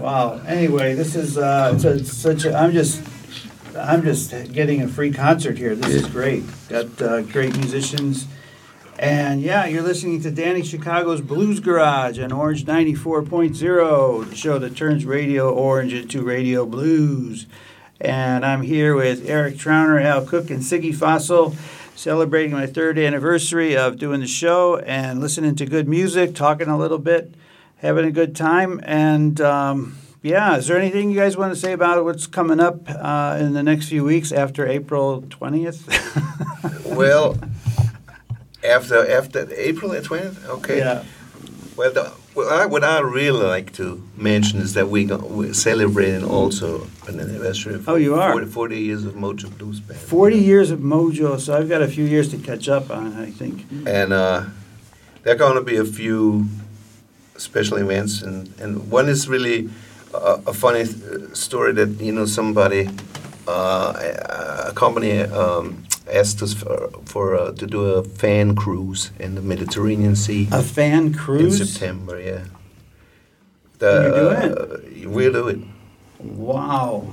Wow. 0.00 0.40
Anyway, 0.46 0.94
this 0.94 1.14
is 1.14 1.36
uh, 1.36 1.72
it's 1.74 1.84
a, 1.84 2.02
such 2.06 2.46
a. 2.46 2.56
I'm 2.56 2.72
just. 2.72 3.02
I'm 3.76 4.02
just 4.02 4.30
getting 4.54 4.80
a 4.80 4.88
free 4.88 5.12
concert 5.12 5.58
here. 5.58 5.74
This 5.74 5.92
is 5.92 6.06
great. 6.08 6.44
Got 6.70 7.02
uh, 7.02 7.20
great 7.20 7.54
musicians. 7.58 8.26
And 8.98 9.42
yeah, 9.42 9.66
you're 9.66 9.82
listening 9.82 10.20
to 10.22 10.30
Danny 10.30 10.62
Chicago's 10.62 11.20
Blues 11.20 11.58
Garage 11.58 12.18
on 12.20 12.30
Orange 12.30 12.64
94.0, 12.64 14.30
the 14.30 14.36
show 14.36 14.58
that 14.58 14.76
turns 14.76 15.04
Radio 15.04 15.52
Orange 15.52 15.92
into 15.92 16.22
Radio 16.22 16.64
Blues. 16.64 17.46
And 18.00 18.46
I'm 18.46 18.62
here 18.62 18.94
with 18.94 19.28
Eric 19.28 19.56
Trauner, 19.56 20.00
Al 20.00 20.24
Cook, 20.24 20.48
and 20.48 20.60
Siggy 20.60 20.94
Fassl. 20.94 21.56
celebrating 21.96 22.52
my 22.52 22.66
third 22.66 22.98
anniversary 22.98 23.76
of 23.76 23.98
doing 23.98 24.20
the 24.20 24.26
show 24.28 24.78
and 24.78 25.20
listening 25.20 25.56
to 25.56 25.66
good 25.66 25.88
music, 25.88 26.34
talking 26.34 26.68
a 26.68 26.78
little 26.78 26.98
bit, 26.98 27.34
having 27.78 28.04
a 28.04 28.12
good 28.12 28.36
time. 28.36 28.80
And 28.84 29.40
um, 29.40 29.96
yeah, 30.22 30.56
is 30.56 30.68
there 30.68 30.78
anything 30.78 31.10
you 31.10 31.18
guys 31.18 31.36
want 31.36 31.52
to 31.52 31.58
say 31.58 31.72
about 31.72 32.02
what's 32.04 32.28
coming 32.28 32.60
up 32.60 32.88
uh, 32.88 33.38
in 33.40 33.54
the 33.54 33.62
next 33.62 33.88
few 33.88 34.04
weeks 34.04 34.30
after 34.30 34.66
April 34.68 35.22
20th? 35.22 35.90
Well, 36.94 37.36
after 38.64 39.10
after 39.10 39.48
April 39.56 39.90
twentieth, 40.02 40.48
okay. 40.48 40.78
Yeah. 40.78 41.04
Well, 41.76 41.92
the, 41.92 42.12
well 42.36 42.48
I, 42.50 42.66
what 42.66 42.84
I 42.84 43.00
really 43.00 43.42
like 43.44 43.72
to 43.74 44.00
mention 44.16 44.60
is 44.60 44.74
that 44.74 44.88
we 44.88 45.04
go, 45.06 45.16
we're 45.18 45.52
celebrating 45.54 46.24
also 46.24 46.86
an 47.08 47.18
anniversary. 47.18 47.74
Of 47.74 47.88
Oh, 47.88 47.96
you 47.96 48.14
are? 48.14 48.30
40, 48.32 48.46
40 48.46 48.78
years 48.80 49.04
of 49.04 49.14
Mojo 49.14 49.56
Blues 49.58 49.80
Band. 49.80 49.98
40 49.98 50.36
years 50.38 50.70
of 50.70 50.78
Mojo, 50.80 51.38
so 51.40 51.56
I've 51.56 51.68
got 51.68 51.82
a 51.82 51.88
few 51.88 52.04
years 52.04 52.28
to 52.30 52.38
catch 52.38 52.68
up 52.68 52.90
on, 52.90 53.14
I 53.16 53.30
think. 53.30 53.64
and 53.86 54.12
uh, 54.12 54.44
there 55.22 55.34
are 55.34 55.38
going 55.38 55.56
to 55.56 55.62
be 55.62 55.76
a 55.76 55.84
few 55.84 56.46
special 57.36 57.78
events, 57.78 58.22
and, 58.22 58.52
and 58.60 58.88
one 58.90 59.08
is 59.08 59.28
really 59.28 59.68
a, 60.14 60.40
a 60.46 60.52
funny 60.54 60.84
th- 60.84 61.34
story 61.34 61.72
that 61.72 61.88
you 62.00 62.12
know 62.12 62.26
somebody, 62.26 62.88
uh, 63.48 63.92
a, 63.96 64.68
a 64.68 64.72
company 64.74 65.22
um, 65.22 65.82
asked 66.10 66.42
us 66.42 66.52
for, 66.54 66.90
for 67.04 67.34
uh, 67.36 67.52
to 67.52 67.66
do 67.66 67.84
a 67.86 68.02
fan 68.04 68.54
cruise 68.54 69.10
in 69.18 69.34
the 69.34 69.40
Mediterranean 69.42 70.16
Sea 70.16 70.48
A 70.52 70.62
fan 70.62 71.12
cruise 71.14 71.60
in? 71.60 71.66
September. 71.66 72.20
Yeah, 72.20 72.44
You're 73.80 74.36
uh, 74.36 74.78
we'll 75.06 75.32
do 75.32 75.48
it. 75.48 75.58
Wow. 76.20 77.08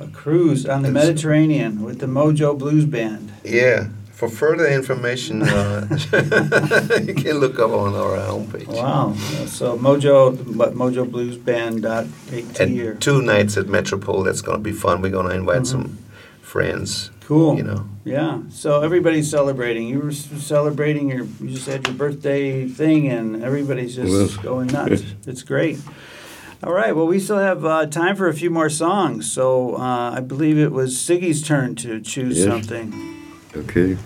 A 0.00 0.06
cruise 0.08 0.64
on 0.66 0.82
the 0.82 0.90
It's- 0.90 1.04
Mediterranean 1.06 1.82
with 1.82 1.98
the 1.98 2.06
Mojo 2.06 2.56
Blues 2.58 2.84
Band. 2.84 3.32
Yeah. 3.44 3.88
For 4.12 4.28
further 4.28 4.66
information, 4.66 5.42
uh, 5.42 5.86
you 7.06 7.14
can 7.14 7.38
look 7.38 7.58
up 7.60 7.70
on 7.70 7.94
our 7.94 8.16
homepage. 8.18 8.66
Wow. 8.66 9.14
So 9.46 9.78
Mojo, 9.78 10.34
what, 10.56 10.74
mojobluesband.at 10.74 12.06
or? 12.60 12.90
And 12.92 13.00
two 13.00 13.22
nights 13.22 13.56
at 13.56 13.68
Metropole. 13.68 14.24
That's 14.24 14.40
going 14.40 14.58
to 14.58 14.62
be 14.62 14.72
fun. 14.72 15.02
We're 15.02 15.12
going 15.12 15.28
to 15.28 15.34
invite 15.36 15.68
some 15.68 15.98
friends. 16.48 17.10
Cool. 17.20 17.56
You 17.58 17.62
know. 17.62 17.84
Yeah. 18.04 18.40
So 18.48 18.80
everybody's 18.80 19.30
celebrating. 19.30 19.86
You 19.86 20.00
were 20.00 20.12
celebrating 20.12 21.10
your, 21.10 21.24
you 21.40 21.50
just 21.50 21.66
had 21.66 21.86
your 21.86 21.94
birthday 21.94 22.66
thing 22.66 23.06
and 23.08 23.44
everybody's 23.44 23.94
just 23.96 24.10
Well. 24.10 24.42
going 24.42 24.68
nuts. 24.68 25.02
It's 25.26 25.42
great. 25.42 25.78
All 26.64 26.72
right. 26.72 26.96
Well, 26.96 27.06
we 27.06 27.20
still 27.20 27.38
have 27.38 27.64
uh, 27.66 27.86
time 27.86 28.16
for 28.16 28.28
a 28.28 28.34
few 28.34 28.50
more 28.50 28.70
songs. 28.70 29.30
So 29.30 29.76
uh, 29.76 30.12
I 30.16 30.20
believe 30.20 30.58
it 30.58 30.72
was 30.72 30.94
Siggy's 30.96 31.42
turn 31.46 31.74
to 31.76 32.00
choose 32.00 32.38
Yes. 32.38 32.46
something. 32.46 32.92
Okay. 33.54 33.98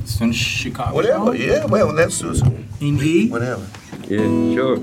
It's 0.00 0.20
in 0.20 0.32
Chicago. 0.32 0.94
Whatever. 0.94 1.34
Yeah. 1.36 1.66
Well, 1.66 1.92
let's 1.92 2.18
do 2.20 2.34
some. 2.34 2.64
In 2.80 2.98
E. 3.02 3.28
Whatever. 3.28 3.66
Yeah, 4.08 4.54
sure. 4.54 4.78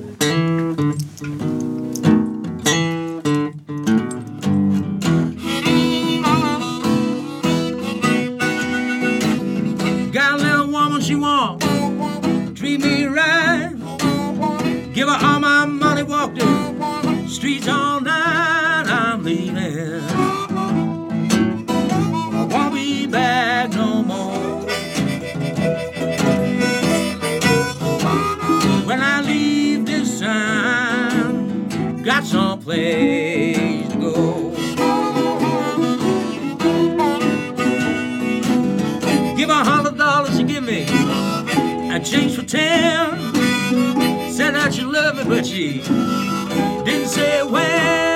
Place 32.65 33.87
to 33.89 33.97
go. 33.99 34.49
Give 39.37 39.49
a 39.51 39.63
hundred 39.63 39.99
dollars 39.99 40.35
to 40.37 40.43
give 40.43 40.63
me 40.63 40.85
a 41.93 41.99
change 42.03 42.35
for 42.35 42.41
ten. 42.41 43.19
Said 44.31 44.55
that 44.55 44.73
she 44.73 44.81
loved 44.81 45.19
me, 45.19 45.23
but 45.25 45.45
she 45.45 45.83
didn't 46.83 47.07
say 47.07 47.43
when 47.43 48.14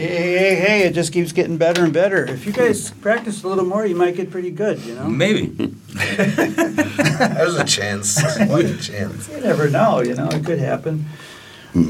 Hey, 0.00 0.38
hey, 0.38 0.54
hey, 0.54 0.82
it 0.84 0.94
just 0.94 1.12
keeps 1.12 1.30
getting 1.32 1.58
better 1.58 1.84
and 1.84 1.92
better. 1.92 2.24
If 2.24 2.46
you 2.46 2.52
guys 2.52 2.90
practice 2.90 3.44
a 3.44 3.48
little 3.48 3.66
more, 3.66 3.84
you 3.84 3.94
might 3.94 4.16
get 4.16 4.30
pretty 4.30 4.50
good, 4.50 4.80
you 4.80 4.94
know? 4.94 5.06
Maybe. 5.06 5.48
There's 5.94 7.56
a 7.56 7.66
chance. 7.66 8.18
What 8.48 8.64
a 8.64 8.78
chance. 8.78 9.28
You 9.28 9.42
never 9.42 9.68
know, 9.68 10.00
you 10.00 10.14
know, 10.14 10.28
it 10.28 10.42
could 10.42 10.58
happen. 10.58 11.04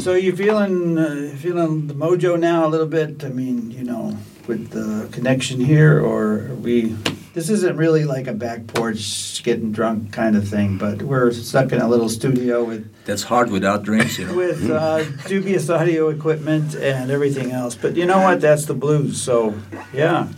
So 0.01 0.15
you 0.15 0.35
feeling 0.35 0.99
uh, 0.99 1.37
feeling 1.39 1.87
the 1.87 1.95
mojo 1.95 2.37
now 2.37 2.67
a 2.67 2.69
little 2.69 2.89
bit? 2.89 3.23
I 3.23 3.29
mean, 3.29 3.71
you 3.71 3.85
know, 3.85 4.19
with 4.49 4.71
the 4.71 5.09
connection 5.13 5.61
here, 5.61 6.05
or 6.05 6.51
are 6.51 6.55
we? 6.57 6.97
This 7.33 7.49
isn't 7.49 7.77
really 7.77 8.05
like 8.05 8.27
a 8.27 8.33
back 8.35 8.67
porch 8.67 9.43
getting 9.45 9.71
drunk 9.71 10.13
kind 10.13 10.35
of 10.37 10.49
thing, 10.49 10.79
but 10.79 11.01
we're 11.03 11.31
stuck 11.33 11.71
in 11.73 11.81
a 11.81 11.89
little 11.89 12.09
studio 12.09 12.65
with 12.65 12.93
That's 13.05 13.23
hard 13.23 13.51
without 13.51 13.85
drinks, 13.85 14.19
you 14.19 14.27
know. 14.27 14.35
with 14.35 14.69
uh, 14.69 15.05
dubious 15.29 15.71
audio 15.71 16.09
equipment 16.09 16.75
and 16.75 17.11
everything 17.11 17.53
else. 17.53 17.77
But 17.77 17.95
you 17.97 18.05
know 18.05 18.19
what? 18.19 18.41
That's 18.41 18.67
the 18.67 18.75
blues. 18.75 19.23
So 19.23 19.55
yeah. 19.93 20.29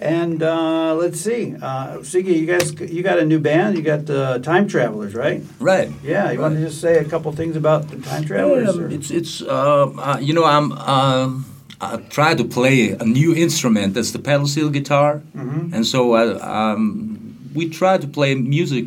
And 0.00 0.42
uh, 0.42 0.94
let's 0.96 1.20
see, 1.20 1.54
uh, 1.54 1.98
Siggy, 1.98 2.36
you 2.36 2.46
guys, 2.46 2.72
you 2.90 3.04
got 3.04 3.20
a 3.20 3.24
new 3.24 3.38
band. 3.38 3.76
You 3.76 3.82
got 3.82 4.06
the 4.06 4.40
Time 4.42 4.66
Travelers, 4.66 5.14
right? 5.14 5.44
Right. 5.60 5.92
Yeah. 6.02 6.32
You 6.32 6.40
want 6.40 6.56
to 6.56 6.60
just 6.60 6.80
say 6.80 6.98
a 6.98 7.04
couple 7.04 7.30
things 7.32 7.54
about 7.54 7.88
the 7.88 7.98
Time 7.98 8.24
Travelers? 8.24 8.76
Yeah, 8.76 8.96
it's 8.96 9.10
it's 9.12 9.42
uh, 9.42 9.90
uh, 9.90 10.18
you 10.20 10.34
know 10.34 10.44
I'm 10.44 10.72
um, 10.72 11.46
I 11.82 11.96
try 12.10 12.34
to 12.34 12.44
play 12.44 12.90
a 12.90 13.04
new 13.04 13.34
instrument 13.34 13.94
that's 13.94 14.12
the 14.12 14.18
pedal 14.20 14.46
steel 14.46 14.70
guitar, 14.70 15.20
Mhm. 15.36 15.72
and 15.74 15.84
so 15.84 16.14
I, 16.14 16.24
um, 16.38 17.18
we 17.54 17.68
try 17.68 17.98
to 17.98 18.06
play 18.06 18.34
music 18.36 18.84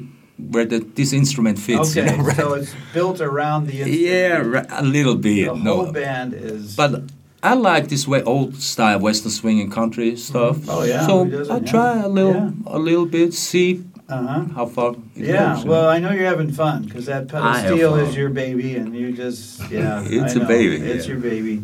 where 0.51 0.65
the, 0.65 0.79
this 0.95 1.11
instrument 1.13 1.59
fits. 1.59 1.91
Okay, 1.97 2.09
you 2.11 2.17
know, 2.17 2.23
right? 2.29 2.37
so 2.37 2.53
it's 2.53 2.73
built 2.93 3.19
around 3.21 3.67
the 3.67 3.81
instrument. 3.81 4.01
yeah, 4.01 4.37
right, 4.37 4.65
a 4.69 4.83
little 4.83 5.15
bit. 5.15 5.47
The 5.47 5.55
no, 5.55 5.75
whole 5.83 5.91
band 5.91 6.33
is. 6.33 6.75
but 6.75 7.03
I 7.43 7.53
like 7.53 7.89
this 7.89 8.07
way 8.07 8.23
old 8.23 8.55
style 8.61 8.99
western 8.99 9.31
swing 9.31 9.59
and 9.59 9.71
country 9.71 10.15
stuff. 10.15 10.57
Oh, 10.67 10.83
yeah, 10.83 11.05
So 11.05 11.25
who 11.25 11.31
doesn't, 11.31 11.53
I 11.53 11.57
yeah. 11.59 11.71
try 11.71 11.91
a 12.01 12.07
little 12.07 12.33
Yeah. 12.33 12.77
a 12.77 12.79
little 12.79 13.05
bit, 13.05 13.33
see 13.33 13.83
uh 14.07 14.21
huh. 14.27 14.41
how 14.55 14.65
far 14.67 14.91
it 14.91 14.97
Yeah, 15.15 15.55
goes. 15.55 15.65
well, 15.65 15.87
I 15.89 15.99
know 15.99 16.11
you're 16.11 16.29
having 16.35 16.51
fun 16.51 16.83
because 16.85 17.05
that 17.07 17.27
pedal 17.27 17.47
I 17.47 17.65
steel 17.65 17.95
is 17.95 18.15
your 18.15 18.29
baby, 18.29 18.75
and 18.79 18.95
you 18.95 19.11
just 19.11 19.59
yeah, 19.71 20.01
It's 20.17 20.33
I 20.33 20.39
a 20.39 20.41
know, 20.41 20.47
baby, 20.47 20.75
It's 20.77 21.05
yeah. 21.05 21.11
your 21.13 21.21
baby. 21.21 21.55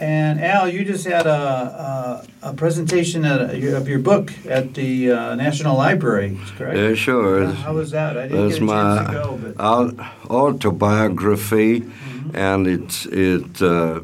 And 0.00 0.40
Al, 0.40 0.68
you 0.68 0.84
just 0.84 1.04
had 1.06 1.26
a 1.26 2.22
a, 2.42 2.50
a 2.50 2.52
presentation 2.54 3.24
at 3.24 3.40
a, 3.40 3.76
of 3.76 3.88
your 3.88 3.98
book 3.98 4.32
at 4.46 4.74
the 4.74 5.10
uh, 5.10 5.34
National 5.34 5.76
Library, 5.76 6.38
correct? 6.56 6.76
Yeah, 6.76 6.94
sure. 6.94 7.44
Uh, 7.44 7.52
How 7.52 7.74
was 7.74 7.90
that? 7.90 8.16
I 8.16 8.28
didn't 8.28 8.48
That's 8.48 8.58
get 8.60 8.68
a 8.68 8.72
chance 8.72 9.08
my 9.08 9.12
to 9.12 9.12
go, 9.12 9.38
but 9.54 10.06
autobiography, 10.30 11.80
Mm-hmm. 11.80 12.36
and 12.36 12.66
it 12.66 13.06
it 13.12 13.62
uh, 13.62 14.00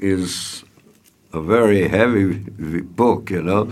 is 0.00 0.62
a 1.32 1.40
very 1.40 1.88
heavy 1.88 2.34
book, 2.82 3.30
you 3.30 3.42
know, 3.42 3.64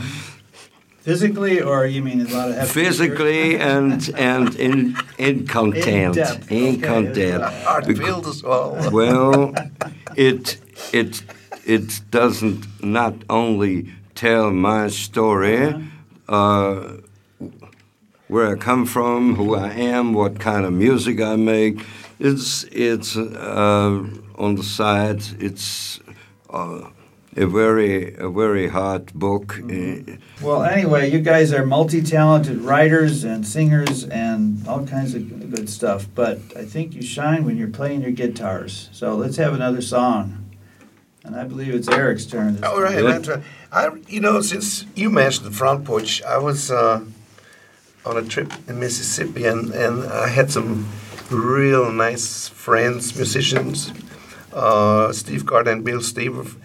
physically, 1.03 1.61
or 1.61 1.87
you 1.87 2.03
mean 2.03 2.21
a 2.21 2.25
lot 2.25 2.49
of 2.49 2.55
heavy 2.57 2.71
physically 2.85 3.57
and 3.59 4.11
and 4.17 4.55
in 4.57 4.97
in 5.19 5.47
content, 5.47 6.15
depth, 6.15 6.51
in 6.51 6.75
okay. 6.77 6.87
content. 6.87 7.43
Art 7.67 7.87
filled 7.87 8.27
as 8.27 8.43
well. 8.43 8.77
Well, 8.91 9.55
it 10.17 10.59
it 10.93 11.23
it 11.65 12.01
doesn't 12.11 12.67
not 12.83 13.15
only 13.29 13.93
tell 14.15 14.51
my 14.51 14.89
story, 14.89 15.75
uh, 16.29 16.97
where 18.29 18.53
I 18.53 18.55
come 18.55 18.87
from, 18.87 19.35
who 19.35 19.57
I 19.57 19.71
am, 19.71 20.13
what 20.13 20.39
kind 20.39 20.65
of 20.65 20.73
music 20.73 21.21
I 21.21 21.37
make. 21.37 21.85
It's 22.19 22.65
it's 22.71 23.17
uh, 23.17 24.05
on 24.37 24.55
the 24.55 24.63
side. 24.63 25.23
It's 25.41 26.01
uh, 26.49 26.91
a 27.37 27.47
very 27.47 28.15
a 28.15 28.29
very 28.29 28.69
hard 28.69 29.13
book. 29.15 29.59
Uh, 29.59 30.17
Well, 30.43 30.63
anyway, 30.63 31.11
you 31.11 31.21
guys 31.21 31.53
are 31.53 31.67
multi-talented 31.67 32.59
writers 32.59 33.25
and 33.25 33.47
singers 33.47 34.05
and 34.05 34.67
all 34.69 34.87
kinds 34.87 35.15
of 35.15 35.51
good 35.51 35.69
stuff. 35.69 36.07
But 36.15 36.39
I 36.57 36.65
think 36.65 36.95
you 36.95 37.03
shine 37.03 37.45
when 37.45 37.57
you're 37.57 37.69
playing 37.69 38.03
your 38.03 38.13
guitars. 38.13 38.91
So 38.93 39.17
let's 39.17 39.37
have 39.39 39.55
another 39.55 39.83
song. 39.83 40.40
And 41.25 41.37
I 41.37 41.45
believe 41.45 41.75
it's 41.75 41.89
Eric's 41.89 42.25
turn. 42.27 42.55
this 42.55 42.63
All 42.63 42.77
time. 42.77 42.83
right, 42.83 43.03
that's 43.03 43.29
right. 43.29 43.43
I, 43.73 43.91
you 44.09 44.21
know, 44.21 44.41
since 44.41 44.87
you 44.95 45.11
mentioned 45.11 45.47
the 45.47 45.51
front 45.57 45.85
porch, 45.85 46.23
I 46.23 46.39
was 46.39 46.71
uh, 46.71 47.05
on 48.07 48.17
a 48.17 48.23
trip 48.23 48.53
in 48.69 48.81
Mississippi, 48.81 49.45
and, 49.45 49.71
and 49.73 50.05
I 50.05 50.29
had 50.29 50.51
some 50.51 50.89
real 51.31 51.93
nice 51.93 52.49
friends, 52.49 53.15
musicians, 53.15 53.93
uh, 54.53 55.13
Steve 55.13 55.45
Gardner 55.45 55.73
and 55.73 55.85
Bill 55.85 56.01
Steber. 56.01 56.57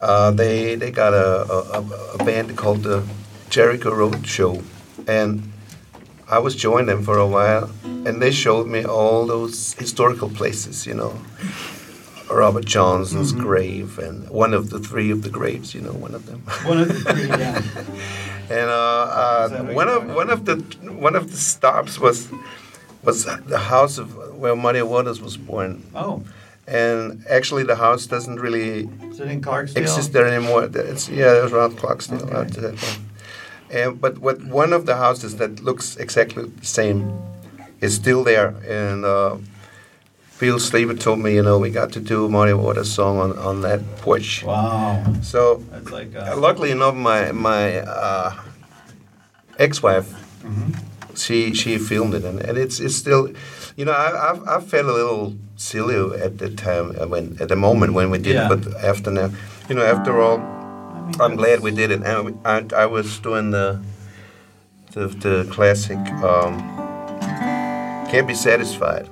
Uh, 0.00 0.30
they 0.30 0.76
they 0.76 0.90
got 0.90 1.12
a, 1.12 1.76
a, 1.76 2.16
a 2.18 2.24
band 2.24 2.56
called 2.56 2.82
the 2.84 3.04
Jericho 3.50 3.94
Road 3.94 4.26
Show, 4.26 4.62
and 5.06 5.52
I 6.26 6.38
was 6.38 6.56
joining 6.56 6.86
them 6.86 7.02
for 7.02 7.18
a 7.18 7.26
while, 7.26 7.70
and 7.84 8.22
they 8.22 8.30
showed 8.30 8.66
me 8.66 8.82
all 8.84 9.26
those 9.26 9.74
historical 9.74 10.30
places, 10.30 10.86
you 10.86 10.94
know. 10.94 11.12
Robert 12.30 12.64
Johnson's 12.64 13.32
grave, 13.32 13.98
and 13.98 14.28
one 14.30 14.54
of 14.54 14.70
the 14.70 14.78
three 14.78 15.10
of 15.10 15.22
the 15.22 15.30
graves, 15.30 15.74
you 15.74 15.80
know, 15.80 15.92
one 15.92 16.14
of 16.14 16.26
them. 16.26 16.40
One 16.64 16.78
of 16.80 16.88
the 16.88 16.94
three, 17.12 17.26
yeah. 17.28 17.62
and 18.50 18.70
uh, 18.70 18.74
uh, 18.74 19.42
Is 19.46 19.50
that 19.52 19.64
what 19.64 19.74
one 19.74 19.88
of 19.88 20.14
one 20.14 20.30
of 20.30 20.44
the 20.44 20.56
one 20.92 21.16
of 21.16 21.30
the 21.30 21.36
stops 21.36 21.98
was 21.98 22.28
was 23.02 23.24
the 23.24 23.58
house 23.58 23.98
of 23.98 24.36
where 24.38 24.54
Muddy 24.54 24.82
Waters 24.82 25.20
was 25.20 25.36
born, 25.36 25.84
Oh, 25.94 26.22
and 26.66 27.24
actually 27.28 27.64
the 27.64 27.76
house 27.76 28.06
doesn't 28.06 28.38
really 28.40 28.80
in 28.80 29.82
exist 29.82 30.12
there 30.12 30.26
anymore. 30.26 30.68
It's 30.72 31.08
yeah, 31.08 31.38
it 31.38 31.42
was 31.42 31.52
around 31.52 31.78
Clarksdale. 31.78 32.22
Okay. 32.22 32.36
out 32.36 32.48
that 32.48 32.74
one. 32.74 33.06
And 33.70 34.00
but 34.00 34.18
what 34.18 34.42
one 34.44 34.72
of 34.72 34.86
the 34.86 34.96
houses 34.96 35.36
that 35.36 35.62
looks 35.62 35.96
exactly 35.96 36.44
the 36.44 36.66
same 36.66 37.12
is 37.80 37.94
still 37.94 38.24
there, 38.24 38.48
and 38.68 39.04
uh, 39.04 39.36
Bill 40.40 40.58
Sleeper 40.58 40.94
told 40.94 41.18
me, 41.20 41.34
you 41.34 41.42
know, 41.42 41.58
we 41.58 41.68
got 41.70 41.92
to 41.92 42.00
do 42.00 42.26
Muddy 42.28 42.54
Waters 42.54 42.90
song 42.90 43.18
on 43.20 43.38
on 43.38 43.60
that 43.60 43.80
porch. 43.98 44.42
Wow. 44.42 45.04
So 45.22 45.62
like, 45.90 46.16
uh, 46.16 46.34
luckily 46.36 46.70
enough, 46.70 46.94
my 46.94 47.30
my 47.32 47.80
uh, 47.80 48.32
ex-wife, 49.58 50.08
Mm-hmm. 50.40 50.72
she 51.14 51.52
she 51.52 51.76
filmed 51.76 52.14
it, 52.14 52.24
and, 52.24 52.40
and 52.40 52.56
it's 52.56 52.80
it's 52.80 52.96
still, 52.96 53.28
you 53.76 53.84
know, 53.84 53.92
I 53.92 54.08
I, 54.32 54.56
I 54.56 54.60
felt 54.60 54.86
a 54.86 54.92
little 54.92 55.34
silly 55.56 55.96
at 56.18 56.38
the 56.38 56.48
time 56.48 56.96
uh, 56.98 57.06
when 57.06 57.36
at 57.42 57.48
the 57.48 57.56
moment 57.56 57.92
when 57.92 58.08
we 58.10 58.16
did 58.16 58.34
Yeah. 58.36 58.46
it, 58.50 58.64
but 58.64 58.82
after 58.82 59.10
now, 59.10 59.28
you 59.68 59.74
know, 59.76 59.84
after 59.84 60.18
all, 60.18 60.38
I 60.40 61.00
mean, 61.04 61.20
I'm 61.20 61.36
glad 61.36 61.60
we 61.60 61.72
did 61.72 61.90
it. 61.90 62.00
And 62.02 62.38
I, 62.46 62.64
I 62.84 62.86
was 62.86 63.20
doing 63.20 63.50
the 63.52 63.80
the, 64.94 65.08
the 65.08 65.44
classic 65.52 65.98
um, 66.24 66.56
"Can't 68.10 68.26
Be 68.26 68.34
Satisfied." 68.34 69.06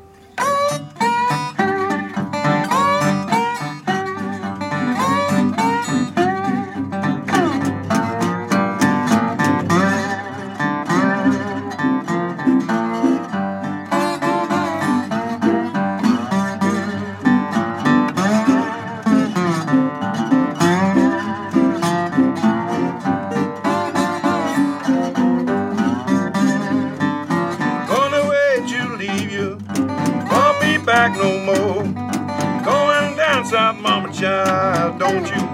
Don't 35.08 35.26
you 35.30 35.47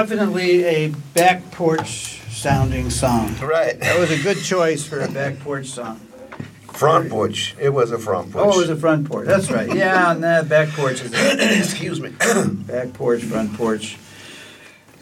definitely 0.00 0.64
a 0.64 0.88
back 1.12 1.50
porch 1.50 2.22
sounding 2.30 2.88
song. 2.88 3.36
Right. 3.38 3.78
That 3.80 3.98
was 3.98 4.10
a 4.10 4.22
good 4.22 4.42
choice 4.42 4.82
for 4.86 5.00
a 5.00 5.10
back 5.10 5.38
porch 5.40 5.66
song. 5.66 6.00
Front 6.72 7.10
porch. 7.10 7.54
It 7.60 7.68
was 7.68 7.92
a 7.92 7.98
front 7.98 8.32
porch. 8.32 8.46
Oh, 8.46 8.56
it 8.56 8.56
was 8.56 8.70
a 8.70 8.76
front 8.76 9.06
porch. 9.06 9.26
That's 9.26 9.50
right. 9.50 9.70
Yeah, 9.74 10.12
and 10.12 10.24
that 10.24 10.48
back 10.48 10.70
porch 10.70 11.02
is 11.02 11.12
a 11.12 11.58
Excuse 11.58 12.00
me. 12.00 12.08
back 12.66 12.94
porch, 12.94 13.22
front 13.24 13.52
porch. 13.58 13.98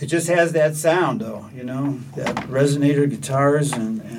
It 0.00 0.06
just 0.06 0.26
has 0.26 0.52
that 0.54 0.74
sound, 0.74 1.20
though. 1.20 1.48
You 1.54 1.62
know, 1.62 2.00
that 2.16 2.34
resonator 2.48 3.08
guitars 3.08 3.70
and, 3.70 4.00
and 4.00 4.17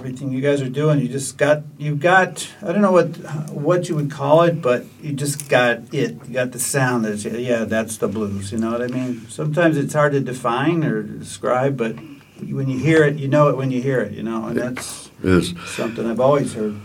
everything 0.00 0.32
you 0.32 0.40
guys 0.40 0.62
are 0.62 0.68
doing. 0.70 0.98
You 0.98 1.08
just 1.08 1.36
got 1.36 1.62
you've 1.78 2.00
got 2.00 2.48
I 2.62 2.72
don't 2.72 2.80
know 2.80 2.90
what 2.92 3.08
what 3.50 3.88
you 3.88 3.94
would 3.96 4.10
call 4.10 4.42
it, 4.42 4.62
but 4.62 4.84
you 5.02 5.12
just 5.12 5.48
got 5.48 5.92
it. 5.94 6.16
You 6.26 6.32
got 6.34 6.52
the 6.52 6.58
sound. 6.58 7.04
That's 7.04 7.24
yeah, 7.26 7.64
that's 7.64 7.98
the 7.98 8.08
blues. 8.08 8.50
You 8.50 8.58
know 8.58 8.72
what 8.72 8.82
I 8.82 8.86
mean? 8.86 9.28
Sometimes 9.28 9.76
it's 9.76 9.92
hard 9.92 10.12
to 10.12 10.20
define 10.20 10.84
or 10.84 11.02
describe, 11.02 11.76
but 11.76 11.96
when 12.40 12.68
you 12.68 12.78
hear 12.78 13.04
it, 13.04 13.16
you 13.16 13.28
know 13.28 13.48
it 13.48 13.56
when 13.58 13.70
you 13.70 13.82
hear 13.82 14.00
it. 14.00 14.12
You 14.12 14.22
know, 14.22 14.46
and 14.46 14.56
that's 14.56 15.10
Yes. 15.22 15.52
something 15.66 16.06
I've 16.10 16.20
always 16.20 16.54
heard. 16.54 16.76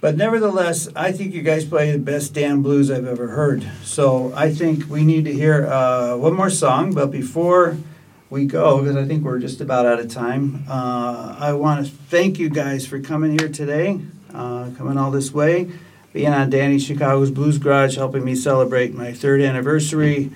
But 0.00 0.16
nevertheless, 0.16 0.88
I 0.94 1.10
think 1.10 1.34
you 1.34 1.42
guys 1.42 1.64
play 1.64 1.90
the 1.90 1.98
best 1.98 2.32
damn 2.34 2.62
blues 2.62 2.88
I've 2.88 3.06
ever 3.08 3.28
heard. 3.28 3.66
So 3.82 4.32
I 4.36 4.52
think 4.54 4.88
we 4.88 5.04
need 5.04 5.24
to 5.24 5.32
hear 5.32 5.66
uh, 5.66 6.16
one 6.16 6.34
more 6.34 6.50
song. 6.50 6.94
But 6.94 7.10
before 7.10 7.78
we 8.36 8.44
go, 8.44 8.80
because 8.82 8.96
I 8.96 9.06
think 9.06 9.24
we're 9.24 9.38
just 9.38 9.62
about 9.62 9.86
out 9.86 9.98
of 9.98 10.10
time, 10.10 10.64
uh, 10.68 11.34
I 11.40 11.54
want 11.54 11.86
to 11.86 11.90
thank 11.90 12.38
you 12.38 12.50
guys 12.50 12.86
for 12.86 13.00
coming 13.00 13.38
here 13.38 13.48
today, 13.48 13.98
uh, 14.34 14.68
coming 14.76 14.98
all 14.98 15.10
this 15.10 15.32
way, 15.32 15.70
being 16.12 16.32
on 16.34 16.50
Danny 16.50 16.78
Chicago's 16.78 17.30
Blues 17.30 17.56
Garage, 17.56 17.96
helping 17.96 18.24
me 18.24 18.34
celebrate 18.34 18.94
my 18.94 19.12
third 19.14 19.40
anniversary. 19.40 20.30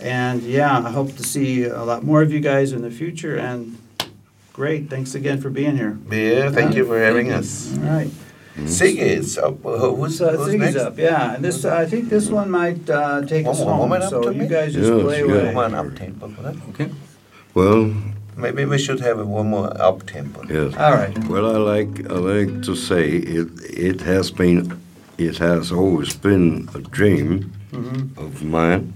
And 0.00 0.42
yeah, 0.42 0.78
I 0.84 0.90
hope 0.90 1.14
to 1.16 1.22
see 1.22 1.62
a 1.64 1.84
lot 1.84 2.02
more 2.02 2.22
of 2.22 2.32
you 2.32 2.40
guys 2.40 2.72
in 2.72 2.82
the 2.82 2.90
future. 2.90 3.36
And 3.36 3.78
great, 4.52 4.90
thanks 4.90 5.14
again 5.14 5.40
for 5.40 5.48
being 5.48 5.76
here. 5.76 5.96
Yeah, 6.10 6.50
thank 6.50 6.74
you 6.74 6.84
for 6.84 6.98
having 6.98 7.30
us. 7.32 7.72
All 7.78 7.84
right. 7.84 8.10
Siggy 8.58 8.98
is 8.98 9.38
up. 9.38 9.62
Who- 9.62 9.94
Who's, 9.96 10.18
So 10.18 10.36
who's 10.36 10.54
next? 10.54 10.76
up, 10.76 10.98
yeah, 10.98 11.34
and 11.34 11.44
this, 11.44 11.64
I 11.64 11.86
think 11.86 12.08
this 12.08 12.28
one 12.28 12.50
might 12.50 12.88
uh, 12.90 13.22
take 13.22 13.46
One 13.46 13.54
us 13.54 13.62
home, 13.62 14.02
so 14.10 14.30
you 14.30 14.46
guys 14.46 14.74
just 14.74 14.92
Yes, 14.92 15.02
play 15.02 15.18
yeah. 15.24 15.32
away. 15.32 15.44
Come 15.52 15.56
on, 15.58 15.74
up 15.74 15.96
tempo 15.96 16.28
for. 16.28 16.54
Okay. 16.70 16.90
Well, 17.54 17.92
Maybe 18.36 18.64
we 18.64 18.78
should 18.78 18.98
have 19.00 19.24
one 19.24 19.48
more 19.50 19.70
up 19.80 20.06
tempo. 20.06 20.42
yes. 20.48 20.74
All 20.76 20.92
right, 20.92 21.16
Well, 21.28 21.46
I 21.54 21.58
like 21.74 22.10
I 22.10 22.14
like 22.14 22.62
to 22.64 22.74
say 22.74 23.08
it. 23.10 23.48
It 23.88 24.00
has 24.00 24.32
been, 24.32 24.72
it 25.18 25.38
has 25.38 25.70
always 25.70 26.14
been 26.16 26.68
a 26.74 26.80
dream 26.80 27.52
Mhm. 27.72 28.18
of 28.18 28.42
mine 28.42 28.92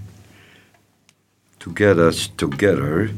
to 1.61 1.71
get 1.73 1.99
us 1.99 2.29
together, 2.37 3.11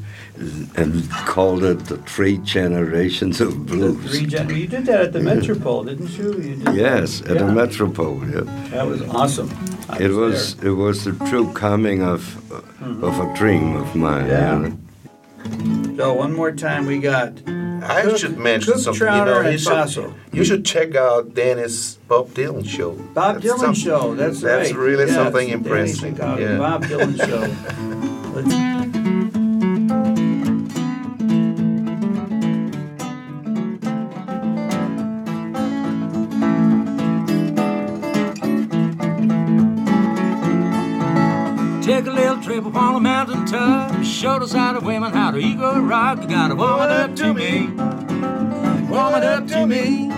and 0.76 1.10
called 1.26 1.62
it 1.64 1.78
the 1.86 1.96
three 2.14 2.36
generations 2.38 3.40
of 3.40 3.66
blues. 3.66 4.10
three 4.10 4.26
gen- 4.26 4.48
you 4.50 4.66
did 4.66 4.84
that 4.86 5.00
at 5.06 5.12
the 5.12 5.20
Metropole, 5.20 5.84
didn't 5.84 6.16
you? 6.18 6.32
You 6.32 6.54
did 6.56 6.74
Yes, 6.74 7.20
that. 7.20 7.30
at 7.36 7.38
the 7.38 7.52
Metropole. 7.52 8.20
Yeah. 8.30 8.44
That 8.72 8.86
was 8.86 9.00
awesome. 9.08 9.50
I 9.88 9.98
It 10.04 10.12
was 10.12 10.54
there. 10.56 10.70
it 10.70 10.74
was 10.74 11.04
the 11.04 11.12
true 11.30 11.48
coming 11.54 12.02
of 12.02 12.22
of 13.02 13.14
a 13.20 13.28
dream 13.38 13.76
of 13.76 13.94
mine. 13.94 14.26
Yeah. 14.26 14.56
you 14.56 14.62
know. 14.68 14.72
So 15.96 16.12
one 16.14 16.32
more 16.34 16.52
time, 16.52 16.86
we 16.86 16.98
got 16.98 17.32
I 17.82 18.02
Cook- 18.02 18.18
should 18.18 18.38
mention 18.38 18.74
Cook, 18.74 18.82
something. 18.82 19.06
You 19.06 19.24
know, 19.24 19.40
you 19.48 19.58
should, 19.58 20.14
you 20.32 20.44
should 20.44 20.64
check 20.64 20.94
out 20.94 21.34
Dennis 21.34 21.96
Bob 22.08 22.28
Dylan 22.30 22.66
show. 22.66 22.92
Bob 22.92 23.36
That's 23.42 23.46
Dylan 23.46 23.58
some- 23.58 23.74
show. 23.74 24.14
That's, 24.14 24.42
right. 24.42 24.58
That's 24.58 24.72
really 24.72 25.06
Yes, 25.06 25.14
something 25.14 25.48
impressive. 25.48 26.18
Yeah. 26.18 26.56
Bob 26.58 26.84
Dylan 26.84 27.16
show. 27.26 28.96
upon 42.70 42.94
a 42.94 43.00
mountain 43.00 43.44
top. 43.46 44.02
Showed 44.04 44.42
us 44.42 44.52
how 44.52 44.72
to 44.72 44.80
women 44.80 45.12
how 45.12 45.32
to 45.32 45.38
eagle 45.38 45.80
rock. 45.80 46.22
You 46.22 46.28
gotta 46.28 46.54
warm 46.54 46.82
it 46.82 46.90
up 46.90 47.16
to 47.16 47.34
me. 47.34 47.66
Warm 48.88 49.14
it 49.14 49.24
up 49.24 49.46
to 49.48 49.66
me. 49.66 50.08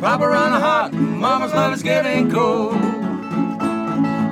Papa 0.00 0.26
run 0.28 0.52
hot, 0.52 0.92
mama's 0.92 1.52
love 1.52 1.74
is 1.74 1.82
getting 1.82 2.30
cold. 2.30 2.76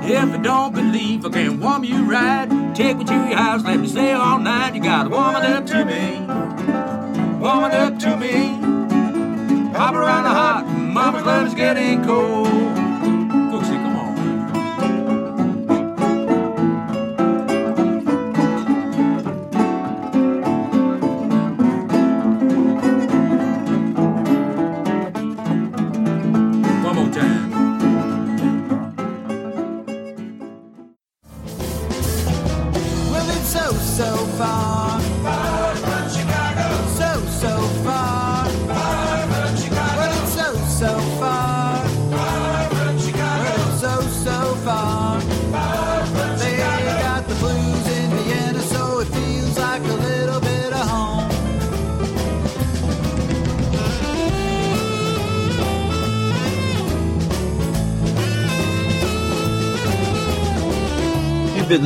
If 0.04 0.30
you 0.32 0.42
don't 0.42 0.74
believe 0.74 1.26
I 1.26 1.28
can 1.28 1.60
warm 1.60 1.84
you 1.84 2.04
right, 2.04 2.48
take 2.74 2.96
me 2.96 3.04
to 3.04 3.14
your 3.14 3.36
house, 3.36 3.64
let 3.64 3.80
me 3.80 3.88
stay 3.88 4.12
all 4.12 4.38
night. 4.38 4.74
You 4.74 4.82
gotta 4.82 5.10
warm 5.10 5.36
it 5.36 5.44
up 5.44 5.66
to 5.66 5.84
me. 5.84 6.20
Warm 7.38 7.64
it 7.64 7.74
up 7.74 7.98
to 7.98 8.16
me. 8.16 8.60
Papa 9.72 9.98
run 9.98 10.24
hot, 10.24 10.66
mama's 10.68 11.24
love 11.24 11.48
is 11.48 11.54
getting 11.54 12.04
cold. 12.04 12.57